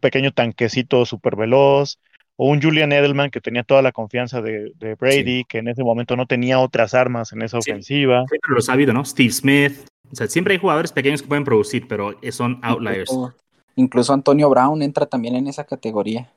pequeño 0.00 0.32
tanquecito 0.32 1.06
súper 1.06 1.36
veloz, 1.36 2.00
o 2.36 2.50
un 2.50 2.60
Julian 2.60 2.92
Edelman 2.92 3.30
que 3.30 3.40
tenía 3.40 3.62
toda 3.62 3.82
la 3.82 3.92
confianza 3.92 4.42
de, 4.42 4.72
Brady, 4.98 5.44
que 5.44 5.58
en 5.58 5.68
ese 5.68 5.84
momento 5.84 6.16
no 6.16 6.26
tenía 6.26 6.58
otras 6.58 6.92
armas 6.92 7.32
en 7.32 7.42
esa 7.42 7.58
ofensiva. 7.58 8.24
Siempre 8.28 8.52
lo 8.52 8.58
ha 8.58 8.62
sabido, 8.62 8.92
¿no? 8.92 9.04
Steve 9.04 9.32
Smith. 9.32 9.86
O 10.10 10.14
sea, 10.14 10.26
siempre 10.26 10.54
hay 10.54 10.60
jugadores 10.60 10.92
pequeños 10.92 11.22
que 11.22 11.28
pueden 11.28 11.44
producir, 11.44 11.88
pero 11.88 12.14
son 12.30 12.60
outliers. 12.62 13.10
Incluso, 13.76 14.12
Antonio 14.12 14.48
Brown 14.48 14.82
entra 14.82 15.06
también 15.06 15.36
en 15.36 15.48
esa 15.48 15.64
categoría. 15.64 16.32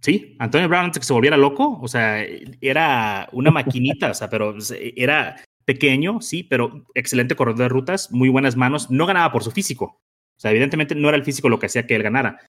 Sí, 0.00 0.36
Antonio 0.38 0.68
Brown 0.68 0.86
antes 0.86 1.00
que 1.00 1.06
se 1.06 1.12
volviera 1.12 1.36
loco, 1.36 1.78
o 1.80 1.88
sea, 1.88 2.24
era 2.60 3.28
una 3.32 3.50
maquinita, 3.50 4.10
o 4.10 4.14
sea, 4.14 4.30
pero 4.30 4.54
era 4.96 5.36
pequeño, 5.70 6.20
sí, 6.20 6.42
pero 6.42 6.84
excelente 6.96 7.36
corredor 7.36 7.60
de 7.60 7.68
rutas, 7.68 8.10
muy 8.10 8.28
buenas 8.28 8.56
manos. 8.56 8.90
No 8.90 9.06
ganaba 9.06 9.30
por 9.30 9.44
su 9.44 9.52
físico. 9.52 9.84
O 9.84 10.40
sea, 10.40 10.50
evidentemente 10.50 10.96
no 10.96 11.08
era 11.08 11.16
el 11.16 11.22
físico 11.22 11.48
lo 11.48 11.60
que 11.60 11.66
hacía 11.66 11.86
que 11.86 11.94
él 11.94 12.02
ganara. 12.02 12.40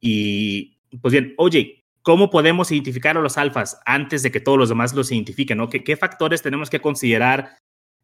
Y, 0.00 0.78
pues 1.02 1.10
bien, 1.10 1.34
oye, 1.38 1.82
¿cómo 2.02 2.30
podemos 2.30 2.70
identificar 2.70 3.16
a 3.16 3.20
los 3.20 3.36
alfas 3.36 3.80
antes 3.84 4.22
de 4.22 4.30
que 4.30 4.38
todos 4.38 4.56
los 4.56 4.68
demás 4.68 4.94
los 4.94 5.10
identifiquen? 5.10 5.58
¿no? 5.58 5.68
¿Qué, 5.68 5.96
factores 5.96 6.40
tenemos 6.40 6.70
que 6.70 6.80
considerar? 6.80 7.56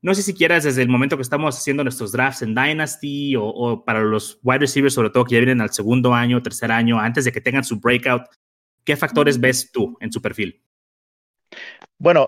No 0.03 0.13
sé 0.13 0.23
si 0.23 0.35
quieras 0.35 0.65
desde 0.65 0.83
el 0.83 0.89
momento 0.89 1.17
que 1.17 1.23
estamos 1.23 1.57
haciendo 1.57 1.85
nuestros 1.85 2.11
drafts 2.11 2.43
en 2.43 2.57
Dynasty 2.57 3.37
o, 3.37 3.45
o 3.45 3.85
para 3.85 4.03
los 4.03 4.41
wide 4.43 4.59
receivers, 4.59 4.95
sobre 4.95 5.11
todo 5.11 5.25
que 5.25 5.35
ya 5.35 5.39
vienen 5.39 5.61
al 5.61 5.73
segundo 5.73 6.15
año, 6.15 6.43
tercer 6.43 6.73
año, 6.73 6.99
antes 6.99 7.25
de 7.25 7.31
que 7.31 7.41
tengan 7.41 7.63
su 7.63 7.79
breakout, 7.79 8.25
¿qué 8.83 8.97
factores 8.97 9.39
ves 9.39 9.71
tú 9.71 9.97
en 10.01 10.11
su 10.11 10.21
perfil? 10.21 10.61
Bueno, 11.97 12.27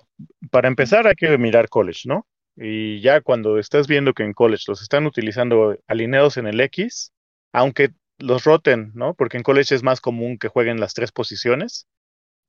para 0.53 0.69
empezar 0.69 1.09
hay 1.09 1.17
que 1.17 1.37
mirar 1.39 1.69
college, 1.69 2.03
¿no? 2.09 2.25
Y 2.57 3.01
ya 3.01 3.21
cuando 3.21 3.59
estás 3.59 3.87
viendo 3.87 4.15
que 4.15 4.23
en 4.23 4.33
college 4.33 4.65
los 4.69 4.83
están 4.83 5.07
utilizando 5.07 5.77
alineados 5.87 6.39
en 6.39 6.47
el 6.47 6.61
X, 6.61 7.13
aunque 7.53 7.91
los 8.19 8.45
roten, 8.45 8.93
¿no? 8.95 9.15
Porque 9.15 9.37
en 9.37 9.43
college 9.43 9.75
es 9.75 9.83
más 9.83 10.01
común 10.01 10.39
que 10.39 10.49
jueguen 10.49 10.81
las 10.81 10.95
tres 10.95 11.13
posiciones. 11.13 11.87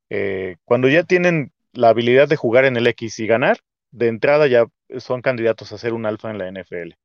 Eh, 0.10 0.56
cuando 0.64 0.88
ya 0.88 1.04
tienen 1.04 1.52
la 1.74 1.90
habilidad 1.90 2.28
de 2.30 2.38
jugar 2.38 2.66
en 2.66 2.78
el 2.78 2.88
X 2.88 3.20
y 3.20 3.28
ganar, 3.28 3.60
de 3.92 4.08
entrada 4.08 4.48
ya 4.48 4.66
son 4.98 5.22
candidatos 5.22 5.72
a 5.72 5.78
ser 5.78 5.94
un 5.94 6.06
alfa 6.06 6.32
en 6.32 6.38
la 6.38 6.48
NFL. 6.48 6.96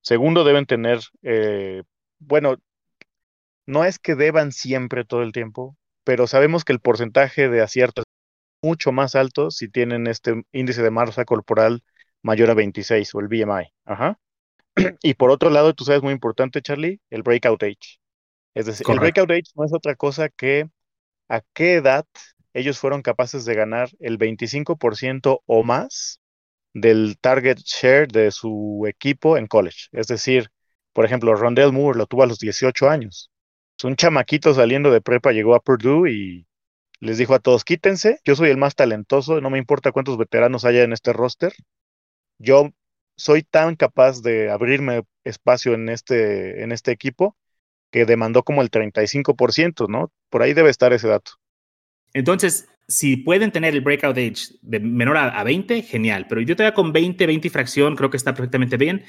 Segundo, 0.00 0.42
deben 0.44 0.66
tener, 0.66 0.98
eh, 1.22 1.84
bueno, 2.18 2.56
no 3.66 3.84
es 3.84 3.98
que 3.98 4.16
deban 4.16 4.50
siempre 4.50 5.04
todo 5.04 5.22
el 5.22 5.32
tiempo, 5.32 5.76
pero 6.04 6.26
sabemos 6.26 6.64
que 6.64 6.72
el 6.72 6.80
porcentaje 6.80 7.48
de 7.48 7.62
aciertos 7.62 8.04
es 8.04 8.68
mucho 8.68 8.90
más 8.90 9.14
alto 9.14 9.50
si 9.52 9.68
tienen 9.68 10.08
este 10.08 10.42
índice 10.52 10.82
de 10.82 10.90
masa 10.90 11.24
corporal 11.24 11.84
mayor 12.22 12.50
a 12.50 12.54
26 12.54 13.14
o 13.14 13.20
el 13.20 13.28
BMI. 13.28 13.72
Ajá. 13.84 14.18
y 15.02 15.14
por 15.14 15.30
otro 15.30 15.50
lado, 15.50 15.74
tú 15.74 15.84
sabes 15.84 16.02
muy 16.02 16.12
importante, 16.12 16.62
Charlie, 16.62 17.00
el 17.10 17.22
breakout 17.22 17.62
age. 17.62 18.00
Es 18.54 18.66
decir, 18.66 18.86
el 18.90 19.00
breakout 19.00 19.30
age 19.30 19.50
no 19.54 19.64
es 19.64 19.72
otra 19.72 19.94
cosa 19.94 20.28
que 20.28 20.68
a 21.28 21.40
qué 21.54 21.74
edad 21.74 22.06
ellos 22.52 22.78
fueron 22.78 23.02
capaces 23.02 23.44
de 23.44 23.54
ganar 23.54 23.88
el 23.98 24.18
25% 24.18 25.42
o 25.46 25.64
más 25.64 26.20
del 26.74 27.16
target 27.20 27.58
share 27.58 28.08
de 28.08 28.30
su 28.30 28.84
equipo 28.86 29.36
en 29.36 29.46
college. 29.46 29.88
Es 29.92 30.06
decir, 30.06 30.50
por 30.92 31.04
ejemplo, 31.04 31.34
Rondell 31.34 31.72
Moore 31.72 31.98
lo 31.98 32.06
tuvo 32.06 32.22
a 32.22 32.26
los 32.26 32.38
18 32.38 32.88
años. 32.88 33.30
Un 33.82 33.96
chamaquito 33.96 34.54
saliendo 34.54 34.92
de 34.92 35.00
prepa 35.00 35.32
llegó 35.32 35.54
a 35.54 35.60
Purdue 35.60 36.08
y 36.10 36.46
les 37.00 37.18
dijo 37.18 37.34
a 37.34 37.40
todos, 37.40 37.64
quítense, 37.64 38.20
yo 38.24 38.36
soy 38.36 38.50
el 38.50 38.56
más 38.56 38.76
talentoso, 38.76 39.40
no 39.40 39.50
me 39.50 39.58
importa 39.58 39.90
cuántos 39.90 40.16
veteranos 40.16 40.64
haya 40.64 40.84
en 40.84 40.92
este 40.92 41.12
roster. 41.12 41.52
Yo 42.42 42.70
soy 43.16 43.44
tan 43.44 43.76
capaz 43.76 44.20
de 44.20 44.50
abrirme 44.50 45.02
espacio 45.24 45.74
en 45.74 45.88
este, 45.88 46.62
en 46.62 46.72
este 46.72 46.90
equipo 46.90 47.36
que 47.92 48.04
demandó 48.04 48.42
como 48.42 48.62
el 48.62 48.70
35%, 48.70 49.88
¿no? 49.88 50.10
Por 50.28 50.42
ahí 50.42 50.52
debe 50.52 50.70
estar 50.70 50.92
ese 50.92 51.06
dato. 51.06 51.32
Entonces, 52.14 52.68
si 52.88 53.16
pueden 53.16 53.52
tener 53.52 53.74
el 53.74 53.80
breakout 53.80 54.16
age 54.16 54.56
de 54.60 54.80
menor 54.80 55.16
a, 55.18 55.44
20, 55.44 55.82
genial. 55.82 56.26
Pero 56.28 56.40
yo 56.40 56.56
todavía 56.56 56.74
con 56.74 56.92
20, 56.92 57.26
20 57.26 57.46
y 57.46 57.50
fracción, 57.50 57.94
creo 57.94 58.10
que 58.10 58.16
está 58.16 58.34
perfectamente 58.34 58.76
bien. 58.76 59.04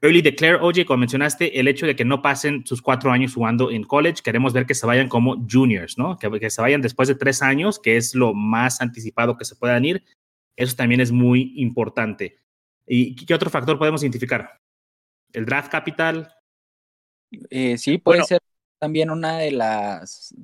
Early 0.00 0.22
declare, 0.22 0.58
oye, 0.60 0.86
como 0.86 0.98
mencionaste, 0.98 1.58
el 1.58 1.66
hecho 1.66 1.86
de 1.86 1.96
que 1.96 2.04
no 2.04 2.22
pasen 2.22 2.64
sus 2.66 2.82
cuatro 2.82 3.10
años 3.10 3.34
jugando 3.34 3.70
en 3.70 3.82
college, 3.82 4.22
queremos 4.22 4.52
ver 4.52 4.66
que 4.66 4.74
se 4.74 4.86
vayan 4.86 5.08
como 5.08 5.44
juniors, 5.50 5.98
¿no? 5.98 6.18
Que 6.18 6.50
se 6.50 6.62
vayan 6.62 6.82
después 6.82 7.08
de 7.08 7.16
tres 7.16 7.42
años, 7.42 7.80
que 7.80 7.96
es 7.96 8.14
lo 8.14 8.32
más 8.32 8.80
anticipado 8.80 9.36
que 9.36 9.44
se 9.44 9.56
puedan 9.56 9.84
ir. 9.84 10.04
Eso 10.54 10.76
también 10.76 11.00
es 11.00 11.10
muy 11.10 11.52
importante. 11.56 12.38
¿Y 12.86 13.26
qué 13.26 13.34
otro 13.34 13.50
factor 13.50 13.78
podemos 13.78 14.02
identificar? 14.02 14.60
¿El 15.32 15.44
draft 15.44 15.70
capital? 15.70 16.32
Eh, 17.50 17.78
sí, 17.78 17.98
puede 17.98 18.22
ser 18.24 18.40
también 18.78 19.10
una 19.10 19.38
de 19.38 19.52
las 19.52 20.34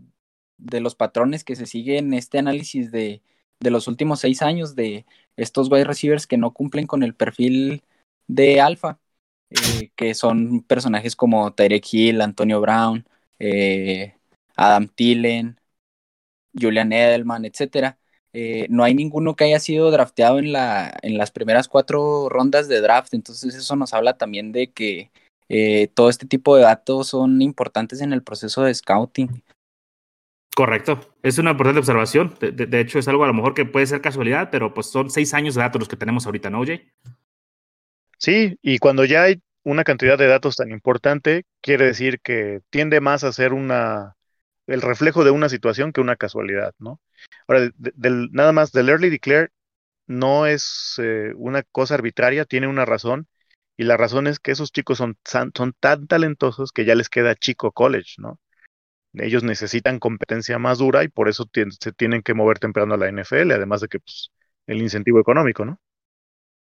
de 0.58 0.80
los 0.80 0.94
patrones 0.94 1.44
que 1.44 1.56
se 1.56 1.66
sigue 1.66 1.99
en 1.99 2.14
este 2.14 2.38
análisis 2.38 2.92
de, 2.92 3.22
de 3.61 3.70
los 3.70 3.88
últimos 3.88 4.20
seis 4.20 4.42
años 4.42 4.75
de 4.75 5.06
estos 5.37 5.70
wide 5.70 5.84
receivers 5.84 6.26
que 6.26 6.37
no 6.37 6.52
cumplen 6.52 6.87
con 6.87 7.02
el 7.02 7.14
perfil 7.14 7.82
de 8.28 8.61
alfa, 8.61 9.00
eh, 9.50 9.90
que 9.96 10.14
son 10.14 10.62
personajes 10.62 11.16
como 11.16 11.52
Tyreek 11.52 11.84
Hill, 11.92 12.20
Antonio 12.20 12.61
Brown, 12.61 13.06
eh, 13.38 14.14
Adam 14.56 14.88
Tillen, 14.88 15.61
Julian 16.54 16.92
Edelman, 16.92 17.44
etcétera. 17.44 17.99
Eh, 18.32 18.66
no 18.70 18.84
hay 18.84 18.94
ninguno 18.94 19.36
que 19.36 19.44
haya 19.44 19.60
sido 19.60 19.90
drafteado 19.90 20.38
en, 20.38 20.52
la, 20.52 20.92
en 21.02 21.18
las 21.18 21.30
primeras 21.30 21.68
cuatro 21.68 22.28
rondas 22.28 22.68
de 22.68 22.80
draft, 22.80 23.14
entonces 23.14 23.54
eso 23.54 23.76
nos 23.76 23.92
habla 23.92 24.16
también 24.16 24.52
de 24.52 24.70
que 24.70 25.10
todo 25.94 26.08
este 26.08 26.24
tipo 26.26 26.56
de 26.56 26.62
datos 26.62 27.08
son 27.08 27.42
importantes 27.42 28.00
en 28.00 28.14
el 28.14 28.22
proceso 28.22 28.62
de 28.62 28.72
scouting. 28.72 29.42
Correcto, 30.54 31.00
es 31.22 31.38
una 31.38 31.52
importante 31.52 31.78
observación. 31.78 32.34
De, 32.40 32.80
hecho, 32.80 32.98
es 32.98 33.08
algo 33.08 33.24
a 33.24 33.26
lo 33.26 33.32
mejor 33.32 33.54
que 33.54 33.64
puede 33.64 33.86
ser 33.86 34.02
casualidad, 34.02 34.50
pero 34.50 34.74
pues 34.74 34.86
son 34.86 35.10
seis 35.10 35.32
años 35.32 35.54
de 35.54 35.62
datos 35.62 35.80
los 35.80 35.88
que 35.88 35.96
tenemos 35.96 36.26
ahorita, 36.26 36.50
¿no, 36.50 36.64
Jay? 36.64 36.90
Sí, 38.18 38.58
y 38.60 38.78
cuando 38.78 39.04
ya 39.06 39.22
hay 39.22 39.40
una 39.64 39.82
cantidad 39.82 40.18
de 40.18 40.26
datos 40.26 40.56
tan 40.56 40.70
importante, 40.70 41.44
quiere 41.62 41.86
decir 41.86 42.20
que 42.20 42.60
tiende 42.68 43.00
más 43.00 43.24
a 43.24 43.32
ser 43.32 43.54
una 43.54 44.16
el 44.66 44.82
reflejo 44.82 45.24
de 45.24 45.30
una 45.30 45.48
situación 45.48 45.92
que 45.92 46.02
una 46.02 46.16
casualidad, 46.16 46.74
¿no? 46.78 47.00
Ahora, 47.48 47.70
del, 47.76 48.31
nada 48.33 48.52
más, 48.52 48.72
del 48.72 48.88
early 48.88 49.11
declare 49.11 49.50
no 50.07 50.46
es 50.46 50.96
eh, 51.02 51.33
una 51.37 51.62
cosa 51.62 51.94
arbitraria, 51.94 52.44
tiene 52.44 52.68
una 52.68 52.85
razón, 52.85 53.28
y 53.76 53.85
la 53.85 53.96
razón 53.96 54.26
es 54.26 54.38
que 54.38 54.52
esos 54.52 54.72
chicos 54.72 54.98
son, 54.98 55.16
son 55.24 55.74
tan 55.81 56.07
talentosos 56.07 56.72
que 56.72 56.85
ya 56.85 56.94
les 56.94 57.09
queda 57.09 57.35
chico 57.35 57.72
college, 57.72 58.14
¿no? 58.18 58.38
Ellos 59.14 59.42
necesitan 59.42 59.98
competencia 59.98 60.59
más 60.59 60.78
dura 60.78 61.05
y 61.05 61.09
por 61.09 61.28
eso 61.28 61.48
se 61.81 61.92
tienen 61.92 62.22
que 62.22 62.35
mover 62.35 62.59
temprano 62.59 62.94
a 62.94 62.96
la 62.96 63.09
NFL, 63.09 63.52
además 63.52 63.83
de 63.83 63.88
que 63.88 64.00
pues, 64.00 64.31
el 64.66 64.81
incentivo 64.81 65.20
económico, 65.20 65.64
¿no? 65.64 65.78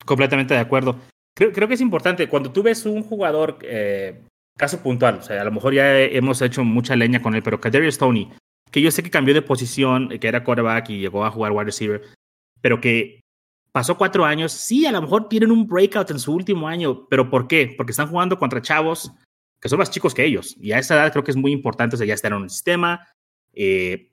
Completamente 0.05 0.53
de 0.53 0.59
acuerdo. 0.59 0.99
Creo, 1.35 1.67
que 1.67 1.73
es 1.73 1.81
importante, 1.81 2.27
cuando 2.27 2.51
tú 2.51 2.63
ves 2.63 2.85
un 2.85 3.03
jugador, 3.03 3.59
eh, 3.61 4.23
caso 4.57 4.81
puntual, 4.81 5.19
o 5.19 5.21
sea, 5.21 5.41
a 5.41 5.45
lo 5.45 5.51
mejor 5.51 5.73
ya 5.73 5.99
hemos 5.99 6.41
hecho 6.41 6.63
mucha 6.63 6.95
leña 6.95 7.21
con 7.21 7.35
él, 7.35 7.43
pero 7.43 7.61
Kadarius 7.61 7.99
Tony, 7.99 8.31
que 8.71 8.81
yo 8.81 8.91
sé 8.91 9.03
que 9.03 9.11
cambió 9.11 9.33
de 9.33 9.41
posición, 9.41 10.09
que 10.09 10.27
era 10.27 10.43
quarterback 10.43 10.89
y 10.89 10.99
llegó 10.99 11.25
a 11.25 11.31
jugar 11.31 11.51
wide 11.51 11.65
receiver, 11.65 12.01
pero 12.61 12.81
que 12.81 13.21
pasó 13.71 13.97
cuatro 13.97 14.25
años, 14.25 14.51
sí, 14.51 14.85
a 14.85 14.91
lo 14.91 15.01
mejor 15.01 15.29
tienen 15.29 15.51
un 15.51 15.67
breakout 15.67 16.11
en 16.11 16.19
su 16.19 16.33
último 16.33 16.67
año, 16.67 17.07
pero 17.09 17.29
¿por 17.29 17.47
qué? 17.47 17.73
Porque 17.77 17.91
están 17.91 18.07
jugando 18.07 18.37
contra 18.37 18.61
chavos 18.61 19.11
que 19.61 19.69
son 19.69 19.79
más 19.79 19.89
chicos 19.89 20.13
que 20.13 20.23
ellos, 20.23 20.55
y 20.59 20.71
a 20.71 20.79
esa 20.79 20.95
edad 20.95 21.11
creo 21.11 21.23
que 21.23 21.31
es 21.31 21.37
muy 21.37 21.51
importante, 21.51 21.95
o 21.95 21.97
sea, 21.97 22.05
ya 22.05 22.13
están 22.13 22.33
en 22.33 22.43
un 22.43 22.49
sistema, 22.49 23.07
eh, 23.53 24.11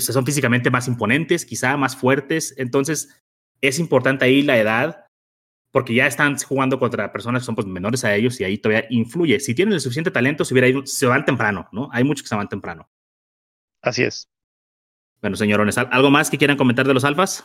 son 0.00 0.26
físicamente 0.26 0.70
más 0.70 0.88
imponentes, 0.88 1.44
quizá 1.44 1.76
más 1.76 1.96
fuertes, 1.96 2.54
entonces 2.58 3.22
es 3.60 3.78
importante 3.78 4.24
ahí 4.24 4.42
la 4.42 4.58
edad 4.58 5.04
porque 5.70 5.94
ya 5.94 6.06
están 6.06 6.36
jugando 6.38 6.78
contra 6.78 7.12
personas 7.12 7.42
que 7.42 7.46
son 7.46 7.54
pues, 7.54 7.66
menores 7.66 8.04
a 8.04 8.14
ellos 8.14 8.40
y 8.40 8.44
ahí 8.44 8.58
todavía 8.58 8.86
influye. 8.90 9.38
Si 9.38 9.54
tienen 9.54 9.74
el 9.74 9.80
suficiente 9.80 10.10
talento, 10.10 10.44
se, 10.44 10.54
hubiera 10.54 10.68
ido, 10.68 10.86
se 10.86 11.06
van 11.06 11.24
temprano, 11.24 11.68
¿no? 11.72 11.88
Hay 11.92 12.04
muchos 12.04 12.22
que 12.22 12.28
se 12.28 12.34
van 12.34 12.48
temprano. 12.48 12.88
Así 13.82 14.02
es. 14.02 14.28
Bueno, 15.20 15.36
señorones, 15.36 15.78
¿algo 15.78 16.10
más 16.10 16.30
que 16.30 16.38
quieran 16.38 16.56
comentar 16.56 16.86
de 16.86 16.94
los 16.94 17.04
alfas? 17.04 17.44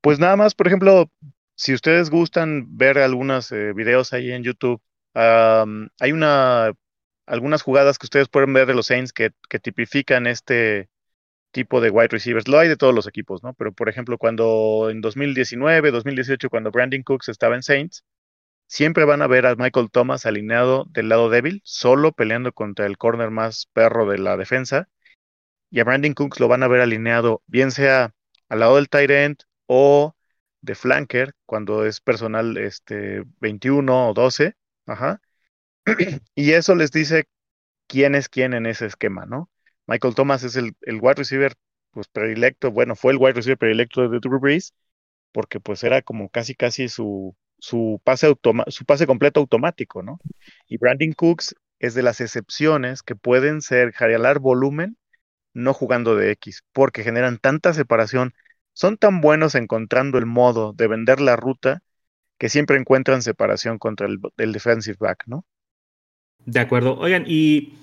Pues 0.00 0.18
nada 0.18 0.36
más, 0.36 0.54
por 0.54 0.66
ejemplo, 0.66 1.10
si 1.54 1.74
ustedes 1.74 2.10
gustan 2.10 2.76
ver 2.76 2.98
algunos 2.98 3.52
eh, 3.52 3.72
videos 3.74 4.12
ahí 4.12 4.32
en 4.32 4.42
YouTube, 4.42 4.80
hay 5.14 6.12
una 6.12 6.72
algunas 7.26 7.62
jugadas 7.62 7.98
que 7.98 8.06
ustedes 8.06 8.28
pueden 8.28 8.52
ver 8.52 8.66
de 8.66 8.74
los 8.74 8.86
Saints 8.86 9.12
que, 9.12 9.30
que 9.48 9.60
tipifican 9.60 10.26
este, 10.26 10.90
tipo 11.52 11.80
de 11.80 11.90
wide 11.90 12.08
receivers. 12.08 12.48
Lo 12.48 12.58
hay 12.58 12.68
de 12.68 12.76
todos 12.76 12.94
los 12.94 13.06
equipos, 13.06 13.42
¿no? 13.44 13.54
Pero 13.54 13.72
por 13.72 13.88
ejemplo, 13.88 14.18
cuando 14.18 14.88
en 14.90 15.00
2019, 15.00 15.92
2018, 15.92 16.50
cuando 16.50 16.70
Brandon 16.72 17.02
Cooks 17.02 17.28
estaba 17.28 17.54
en 17.54 17.62
Saints, 17.62 18.04
siempre 18.66 19.04
van 19.04 19.22
a 19.22 19.28
ver 19.28 19.46
a 19.46 19.56
Michael 19.56 19.90
Thomas 19.90 20.26
alineado 20.26 20.86
del 20.90 21.08
lado 21.08 21.30
débil, 21.30 21.62
solo 21.64 22.12
peleando 22.12 22.52
contra 22.52 22.86
el 22.86 22.98
corner 22.98 23.30
más 23.30 23.68
perro 23.72 24.08
de 24.08 24.18
la 24.18 24.36
defensa. 24.36 24.88
Y 25.72 25.80
a 25.80 25.84
Brandon 25.84 26.12
Cooks 26.12 26.38
lo 26.38 26.48
van 26.48 26.62
a 26.62 26.68
ver 26.68 26.82
alineado, 26.82 27.42
bien 27.46 27.70
sea 27.70 28.14
al 28.50 28.60
lado 28.60 28.76
del 28.76 28.90
tight 28.90 29.10
end 29.10 29.38
o 29.66 30.14
de 30.60 30.74
flanker, 30.74 31.34
cuando 31.46 31.86
es 31.86 32.02
personal 32.02 32.58
este, 32.58 33.24
21 33.40 34.10
o 34.10 34.12
12. 34.12 34.54
Ajá. 34.84 35.22
y 36.34 36.52
eso 36.52 36.74
les 36.74 36.92
dice 36.92 37.24
quién 37.86 38.14
es 38.14 38.28
quién 38.28 38.52
en 38.52 38.66
ese 38.66 38.84
esquema, 38.84 39.24
¿no? 39.24 39.50
Michael 39.86 40.14
Thomas 40.14 40.42
es 40.42 40.56
el, 40.56 40.76
el 40.82 41.00
wide 41.00 41.14
receiver 41.14 41.54
pues 41.90 42.06
predilecto, 42.08 42.70
bueno, 42.70 42.94
fue 42.94 43.12
el 43.12 43.18
wide 43.18 43.32
receiver 43.32 43.58
predilecto 43.58 44.08
de 44.10 44.20
Drew 44.20 44.40
Brees, 44.40 44.74
porque 45.32 45.58
pues 45.58 45.82
era 45.84 46.02
como 46.02 46.28
casi 46.28 46.54
casi 46.54 46.90
su, 46.90 47.34
su 47.58 47.98
pase 48.04 48.34
su 48.68 48.84
pase 48.84 49.06
completo 49.06 49.40
automático, 49.40 50.02
¿no? 50.02 50.20
Y 50.68 50.76
Brandon 50.76 51.12
Cooks 51.12 51.54
es 51.78 51.94
de 51.94 52.02
las 52.02 52.20
excepciones 52.20 53.02
que 53.02 53.16
pueden 53.16 53.62
ser 53.62 53.92
jalar 53.92 54.38
volumen 54.38 54.98
no 55.54 55.74
jugando 55.74 56.16
de 56.16 56.30
X, 56.32 56.62
porque 56.72 57.04
generan 57.04 57.38
tanta 57.38 57.74
separación, 57.74 58.34
son 58.72 58.96
tan 58.96 59.20
buenos 59.20 59.54
encontrando 59.54 60.18
el 60.18 60.26
modo 60.26 60.72
de 60.72 60.88
vender 60.88 61.20
la 61.20 61.36
ruta 61.36 61.82
que 62.38 62.48
siempre 62.48 62.78
encuentran 62.78 63.22
separación 63.22 63.78
contra 63.78 64.06
el, 64.06 64.18
el 64.36 64.52
defensive 64.52 64.96
back, 64.98 65.24
¿no? 65.26 65.44
De 66.44 66.60
acuerdo. 66.60 66.98
Oigan, 66.98 67.24
y 67.26 67.74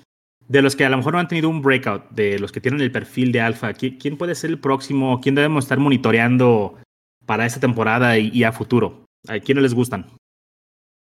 de 0.48 0.62
los 0.62 0.74
que 0.74 0.84
a 0.84 0.88
lo 0.88 0.96
mejor 0.96 1.12
no 1.12 1.20
han 1.20 1.28
tenido 1.28 1.48
un 1.48 1.62
breakout, 1.62 2.10
de 2.10 2.38
los 2.38 2.50
que 2.50 2.60
tienen 2.60 2.80
el 2.80 2.90
perfil 2.90 3.30
de 3.30 3.40
alfa, 3.40 3.72
¿quién 3.72 4.18
puede 4.18 4.34
ser 4.34 4.50
el 4.50 4.58
próximo? 4.58 5.20
¿Quién 5.20 5.36
debemos 5.36 5.64
estar 5.64 5.78
monitoreando 5.78 6.76
para 7.24 7.46
esta 7.46 7.60
temporada 7.60 8.18
y, 8.18 8.42
a 8.42 8.50
futuro? 8.50 9.04
¿A 9.28 9.38
quiénes 9.38 9.62
les 9.62 9.74
gustan? 9.74 10.06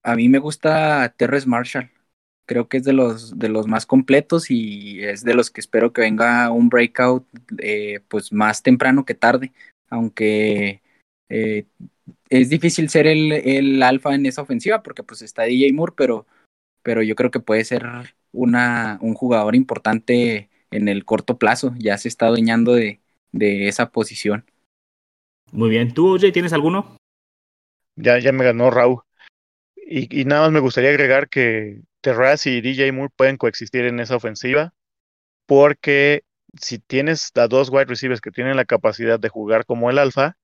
A 0.03 0.15
mí 0.15 0.27
me 0.27 0.39
gusta 0.39 1.13
Terrence 1.17 1.47
Marshall. 1.47 1.91
Creo 2.47 2.67
que 2.67 2.77
es 2.77 2.83
de 2.83 2.93
los, 2.93 3.37
de 3.37 3.49
los 3.49 3.67
más 3.67 3.85
completos 3.85 4.49
y 4.49 5.03
es 5.03 5.23
de 5.23 5.35
los 5.35 5.51
que 5.51 5.61
espero 5.61 5.93
que 5.93 6.01
venga 6.01 6.49
un 6.49 6.69
breakout 6.69 7.25
eh, 7.59 7.99
pues 8.07 8.33
más 8.33 8.63
temprano 8.63 9.05
que 9.05 9.13
tarde. 9.13 9.51
Aunque 9.89 10.81
eh, 11.29 11.65
es 12.29 12.49
difícil 12.49 12.89
ser 12.89 13.05
el, 13.05 13.31
el 13.33 13.83
alfa 13.83 14.15
en 14.15 14.25
esa 14.25 14.41
ofensiva 14.41 14.81
porque 14.81 15.03
pues 15.03 15.21
está 15.21 15.43
DJ 15.43 15.73
Moore, 15.73 15.93
pero, 15.95 16.25
pero 16.83 17.03
yo 17.03 17.15
creo 17.15 17.29
que 17.31 17.41
puede 17.41 17.63
ser 17.65 17.85
una, 18.31 18.97
un 19.01 19.13
jugador 19.13 19.55
importante 19.55 20.49
en 20.71 20.87
el 20.87 21.05
corto 21.05 21.37
plazo. 21.37 21.73
Ya 21.77 21.97
se 21.97 22.07
está 22.07 22.27
adueñando 22.27 22.73
de, 22.73 23.01
de 23.33 23.67
esa 23.67 23.89
posición. 23.91 24.45
Muy 25.51 25.69
bien. 25.69 25.93
¿Tú, 25.93 26.17
Jay, 26.19 26.31
tienes 26.31 26.53
alguno? 26.53 26.97
Ya, 27.95 28.19
ya 28.19 28.31
me 28.31 28.45
ganó 28.45 28.69
Raúl. 28.69 29.01
Y, 29.75 30.21
y, 30.21 30.25
nada 30.25 30.43
más 30.43 30.51
me 30.51 30.59
gustaría 30.59 30.89
agregar 30.89 31.29
que 31.29 31.81
Terraz 32.07 32.45
y 32.45 32.61
DJ 32.61 32.93
Moore 32.93 33.11
pueden 33.13 33.35
coexistir 33.35 33.83
en 33.83 33.99
esa 33.99 34.15
ofensiva, 34.15 34.73
porque 35.45 36.23
si 36.57 36.79
tienes 36.79 37.33
a 37.35 37.49
dos 37.49 37.69
wide 37.69 37.83
receivers 37.83 38.21
que 38.21 38.31
tienen 38.31 38.55
la 38.55 38.63
capacidad 38.63 39.19
de 39.19 39.27
jugar 39.27 39.65
como 39.65 39.89
el 39.89 39.97
alfa, 39.97 40.37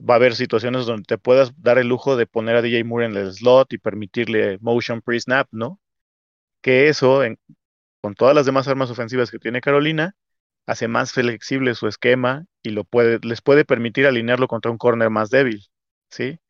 va 0.00 0.14
a 0.14 0.16
haber 0.16 0.34
situaciones 0.34 0.86
donde 0.86 1.04
te 1.04 1.16
puedas 1.16 1.52
dar 1.62 1.78
el 1.78 1.86
lujo 1.86 2.16
de 2.16 2.26
poner 2.26 2.56
a 2.56 2.62
DJ 2.62 2.82
Moore 2.82 3.06
en 3.06 3.16
el 3.16 3.32
slot 3.32 3.72
y 3.74 3.78
permitirle 3.78 4.58
motion 4.60 5.00
pre-snap, 5.00 5.46
¿no? 5.52 5.80
Que 6.62 6.88
eso, 6.88 7.22
con 8.00 8.14
todas 8.14 8.34
las 8.34 8.44
demás 8.44 8.66
armas 8.66 8.90
ofensivas 8.90 9.30
que 9.30 9.38
tiene 9.38 9.60
Carolina, 9.60 10.16
hace 10.66 10.88
más 10.88 11.12
flexible 11.12 11.76
su 11.76 11.86
esquema 11.86 12.44
y 12.60 12.70
lo 12.70 12.82
puede, 12.82 13.20
les 13.22 13.40
puede 13.40 13.64
permitir 13.64 14.08
alinearlo 14.08 14.48
contra 14.48 14.72
un 14.72 14.78
corner 14.78 15.10
más 15.10 15.30
débil, 15.30 15.64
¿sí? 16.10 16.40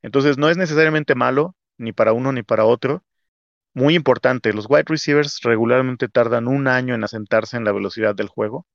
Entonces 0.00 0.38
no 0.38 0.48
es 0.48 0.56
necesariamente 0.56 1.14
malo, 1.14 1.54
ni 1.76 1.92
para 1.92 2.14
uno 2.14 2.32
ni 2.32 2.42
para 2.42 2.64
otro. 2.64 3.04
Muy 3.74 3.94
importante, 3.94 4.52
los 4.52 4.66
wide 4.68 4.84
receivers 4.86 5.40
regularmente 5.42 6.08
tardan 6.08 6.48
un 6.48 6.66
año 6.68 6.94
en 6.94 7.04
asentarse 7.04 7.56
en 7.56 7.64
la 7.64 7.72
velocidad 7.72 8.14
del 8.14 8.28
juego. 8.28 8.66